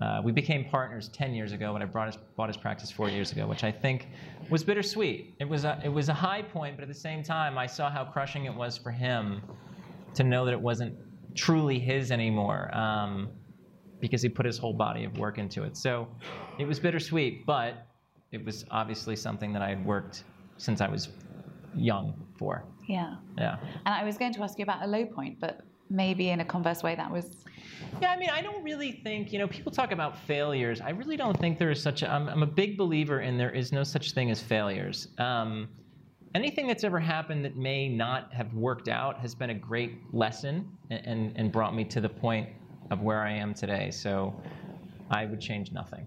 Uh, 0.00 0.22
we 0.24 0.32
became 0.32 0.64
partners 0.64 1.08
10 1.08 1.34
years 1.34 1.52
ago, 1.52 1.74
but 1.74 1.82
I 1.82 2.06
his, 2.06 2.16
bought 2.34 2.48
his 2.48 2.56
practice 2.56 2.90
four 2.90 3.10
years 3.10 3.32
ago, 3.32 3.46
which 3.46 3.64
I 3.64 3.70
think 3.70 4.08
was 4.48 4.64
bittersweet. 4.64 5.34
It 5.38 5.46
was, 5.46 5.64
a, 5.64 5.78
it 5.84 5.90
was 5.90 6.08
a 6.08 6.14
high 6.14 6.40
point, 6.40 6.76
but 6.76 6.82
at 6.82 6.88
the 6.88 6.94
same 6.94 7.22
time, 7.22 7.58
I 7.58 7.66
saw 7.66 7.90
how 7.90 8.04
crushing 8.04 8.46
it 8.46 8.54
was 8.54 8.78
for 8.78 8.90
him 8.90 9.42
to 10.14 10.24
know 10.24 10.46
that 10.46 10.52
it 10.52 10.60
wasn't 10.60 10.96
truly 11.34 11.78
his 11.78 12.10
anymore 12.10 12.74
um, 12.74 13.28
because 14.00 14.22
he 14.22 14.28
put 14.28 14.46
his 14.46 14.58
whole 14.58 14.72
body 14.72 15.04
of 15.04 15.16
work 15.18 15.38
into 15.38 15.64
it. 15.64 15.76
So 15.76 16.08
it 16.58 16.66
was 16.66 16.78
bittersweet, 16.78 17.46
but 17.46 17.86
it 18.32 18.44
was 18.44 18.64
obviously 18.70 19.16
something 19.16 19.52
that 19.52 19.62
I 19.62 19.70
had 19.70 19.84
worked 19.84 20.24
since 20.56 20.80
I 20.80 20.88
was 20.88 21.08
young 21.74 22.14
for. 22.36 22.64
Yeah. 22.88 23.16
Yeah. 23.38 23.56
And 23.86 23.94
I 23.94 24.04
was 24.04 24.18
going 24.18 24.32
to 24.34 24.42
ask 24.42 24.58
you 24.58 24.62
about 24.62 24.82
a 24.82 24.86
low 24.86 25.04
point, 25.06 25.40
but 25.40 25.60
maybe 25.88 26.30
in 26.30 26.40
a 26.40 26.44
converse 26.44 26.82
way 26.82 26.94
that 26.94 27.10
was 27.10 27.30
yeah, 28.00 28.10
I 28.10 28.16
mean, 28.16 28.30
I 28.30 28.40
don't 28.40 28.62
really 28.62 28.92
think, 28.92 29.32
you 29.32 29.38
know, 29.38 29.48
people 29.48 29.72
talk 29.72 29.90
about 29.90 30.18
failures. 30.18 30.80
I 30.80 30.90
really 30.90 31.16
don't 31.16 31.38
think 31.38 31.58
there 31.58 31.70
is 31.70 31.82
such 31.82 32.02
a, 32.02 32.10
I'm, 32.10 32.28
I'm 32.28 32.42
a 32.42 32.46
big 32.46 32.76
believer 32.76 33.20
in 33.20 33.36
there 33.36 33.50
is 33.50 33.72
no 33.72 33.82
such 33.82 34.12
thing 34.12 34.30
as 34.30 34.40
failures. 34.40 35.08
Um, 35.18 35.68
anything 36.34 36.66
that's 36.66 36.84
ever 36.84 37.00
happened 37.00 37.44
that 37.44 37.56
may 37.56 37.88
not 37.88 38.32
have 38.32 38.52
worked 38.54 38.88
out 38.88 39.18
has 39.18 39.34
been 39.34 39.50
a 39.50 39.54
great 39.54 39.98
lesson 40.12 40.68
and, 40.90 41.06
and, 41.06 41.32
and 41.36 41.52
brought 41.52 41.74
me 41.74 41.84
to 41.84 42.00
the 42.00 42.08
point 42.08 42.48
of 42.90 43.00
where 43.00 43.22
I 43.22 43.32
am 43.32 43.54
today. 43.54 43.90
So 43.90 44.34
I 45.10 45.26
would 45.26 45.40
change 45.40 45.72
nothing. 45.72 46.06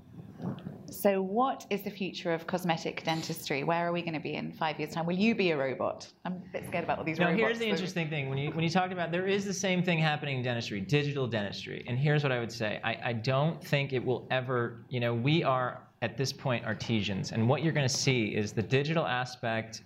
So, 0.93 1.21
what 1.21 1.65
is 1.69 1.81
the 1.81 1.89
future 1.89 2.33
of 2.33 2.45
cosmetic 2.45 3.03
dentistry? 3.03 3.63
Where 3.63 3.87
are 3.87 3.91
we 3.91 4.01
going 4.01 4.13
to 4.13 4.19
be 4.19 4.35
in 4.35 4.51
five 4.51 4.79
years' 4.79 4.93
time? 4.93 5.07
Will 5.07 5.17
you 5.17 5.33
be 5.33 5.51
a 5.51 5.57
robot? 5.57 6.07
I'm 6.23 6.33
a 6.33 6.51
bit 6.51 6.67
scared 6.67 6.83
about 6.83 6.99
all 6.99 7.03
these 7.03 7.17
now, 7.17 7.27
robots. 7.27 7.41
here's 7.41 7.59
the 7.59 7.67
interesting 7.67 8.09
thing. 8.09 8.29
When 8.29 8.37
you 8.37 8.51
when 8.51 8.63
you 8.63 8.69
talk 8.69 8.91
about 8.91 9.11
there 9.11 9.25
is 9.25 9.43
the 9.43 9.53
same 9.53 9.81
thing 9.81 9.97
happening 9.97 10.37
in 10.37 10.43
dentistry, 10.43 10.81
digital 10.81 11.25
dentistry. 11.25 11.83
And 11.87 11.97
here's 11.97 12.21
what 12.21 12.31
I 12.31 12.39
would 12.39 12.51
say. 12.51 12.79
I, 12.83 12.97
I 13.05 13.13
don't 13.13 13.63
think 13.63 13.91
it 13.91 14.05
will 14.05 14.27
ever, 14.29 14.85
you 14.89 14.99
know, 14.99 15.13
we 15.13 15.43
are 15.43 15.81
at 16.03 16.15
this 16.15 16.31
point 16.31 16.63
artisans. 16.63 17.31
And 17.31 17.49
what 17.49 17.63
you're 17.63 17.73
going 17.73 17.87
to 17.87 17.93
see 17.93 18.35
is 18.35 18.53
the 18.53 18.61
digital 18.61 19.07
aspect 19.07 19.81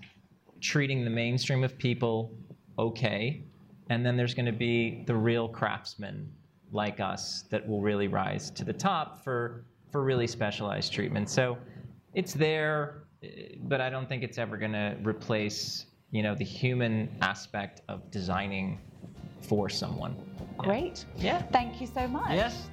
treating 0.60 1.06
the 1.06 1.10
mainstream 1.10 1.64
of 1.64 1.78
people 1.78 2.36
okay. 2.78 3.46
And 3.90 4.06
then 4.06 4.18
there's 4.18 4.34
going 4.34 4.48
to 4.48 4.52
be 4.52 5.04
the 5.08 5.16
real 5.16 5.48
craftsmen 5.48 6.30
like 6.72 7.00
us 7.00 7.44
that 7.50 7.68
will 7.68 7.82
really 7.82 8.08
rise 8.08 8.50
to 8.52 8.64
the 8.64 8.74
top 8.74 9.24
for 9.24 9.66
for 9.92 10.04
really 10.04 10.28
specialized 10.28 10.94
treatment. 10.94 11.30
So 11.30 11.58
it's 12.14 12.34
there, 12.34 13.04
but 13.64 13.82
I 13.82 13.90
don't 13.90 14.08
think 14.08 14.24
it's 14.24 14.38
ever 14.38 14.58
going 14.58 14.74
to 14.74 14.98
replace, 15.04 15.86
you 16.12 16.24
know, 16.24 16.36
the 16.36 16.46
human 16.46 17.10
aspect 17.22 17.82
of 17.88 18.10
designing 18.12 18.80
for 19.42 19.70
someone. 19.70 20.16
Yeah. 20.40 20.46
Great. 20.58 21.06
Yeah. 21.16 21.42
Thank 21.44 21.80
you 21.82 21.88
so 21.88 22.08
much. 22.08 22.32
Yes. 22.32 22.70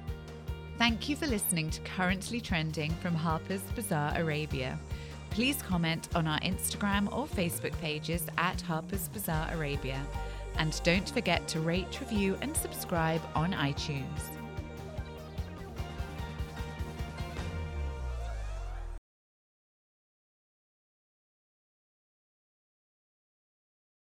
Thank 0.77 1.07
you 1.07 1.15
for 1.15 1.27
listening 1.27 1.69
to 1.69 1.81
Currently 1.81 2.41
Trending 2.41 2.91
from 2.95 3.15
Harper's 3.15 3.61
Bazaar 3.75 4.17
Arabia. 4.17 4.77
Please 5.29 5.61
comment 5.61 6.09
on 6.15 6.27
our 6.27 6.39
Instagram 6.39 7.11
or 7.13 7.27
Facebook 7.27 7.77
pages 7.79 8.25
at 8.37 8.59
Harper's 8.61 9.07
Bazaar 9.09 9.53
Arabia. 9.53 10.01
And 10.57 10.79
don't 10.83 11.09
forget 11.09 11.47
to 11.49 11.59
rate, 11.59 11.99
review, 11.99 12.37
and 12.41 12.55
subscribe 12.55 13.21
on 13.35 13.53
iTunes. 13.53 14.44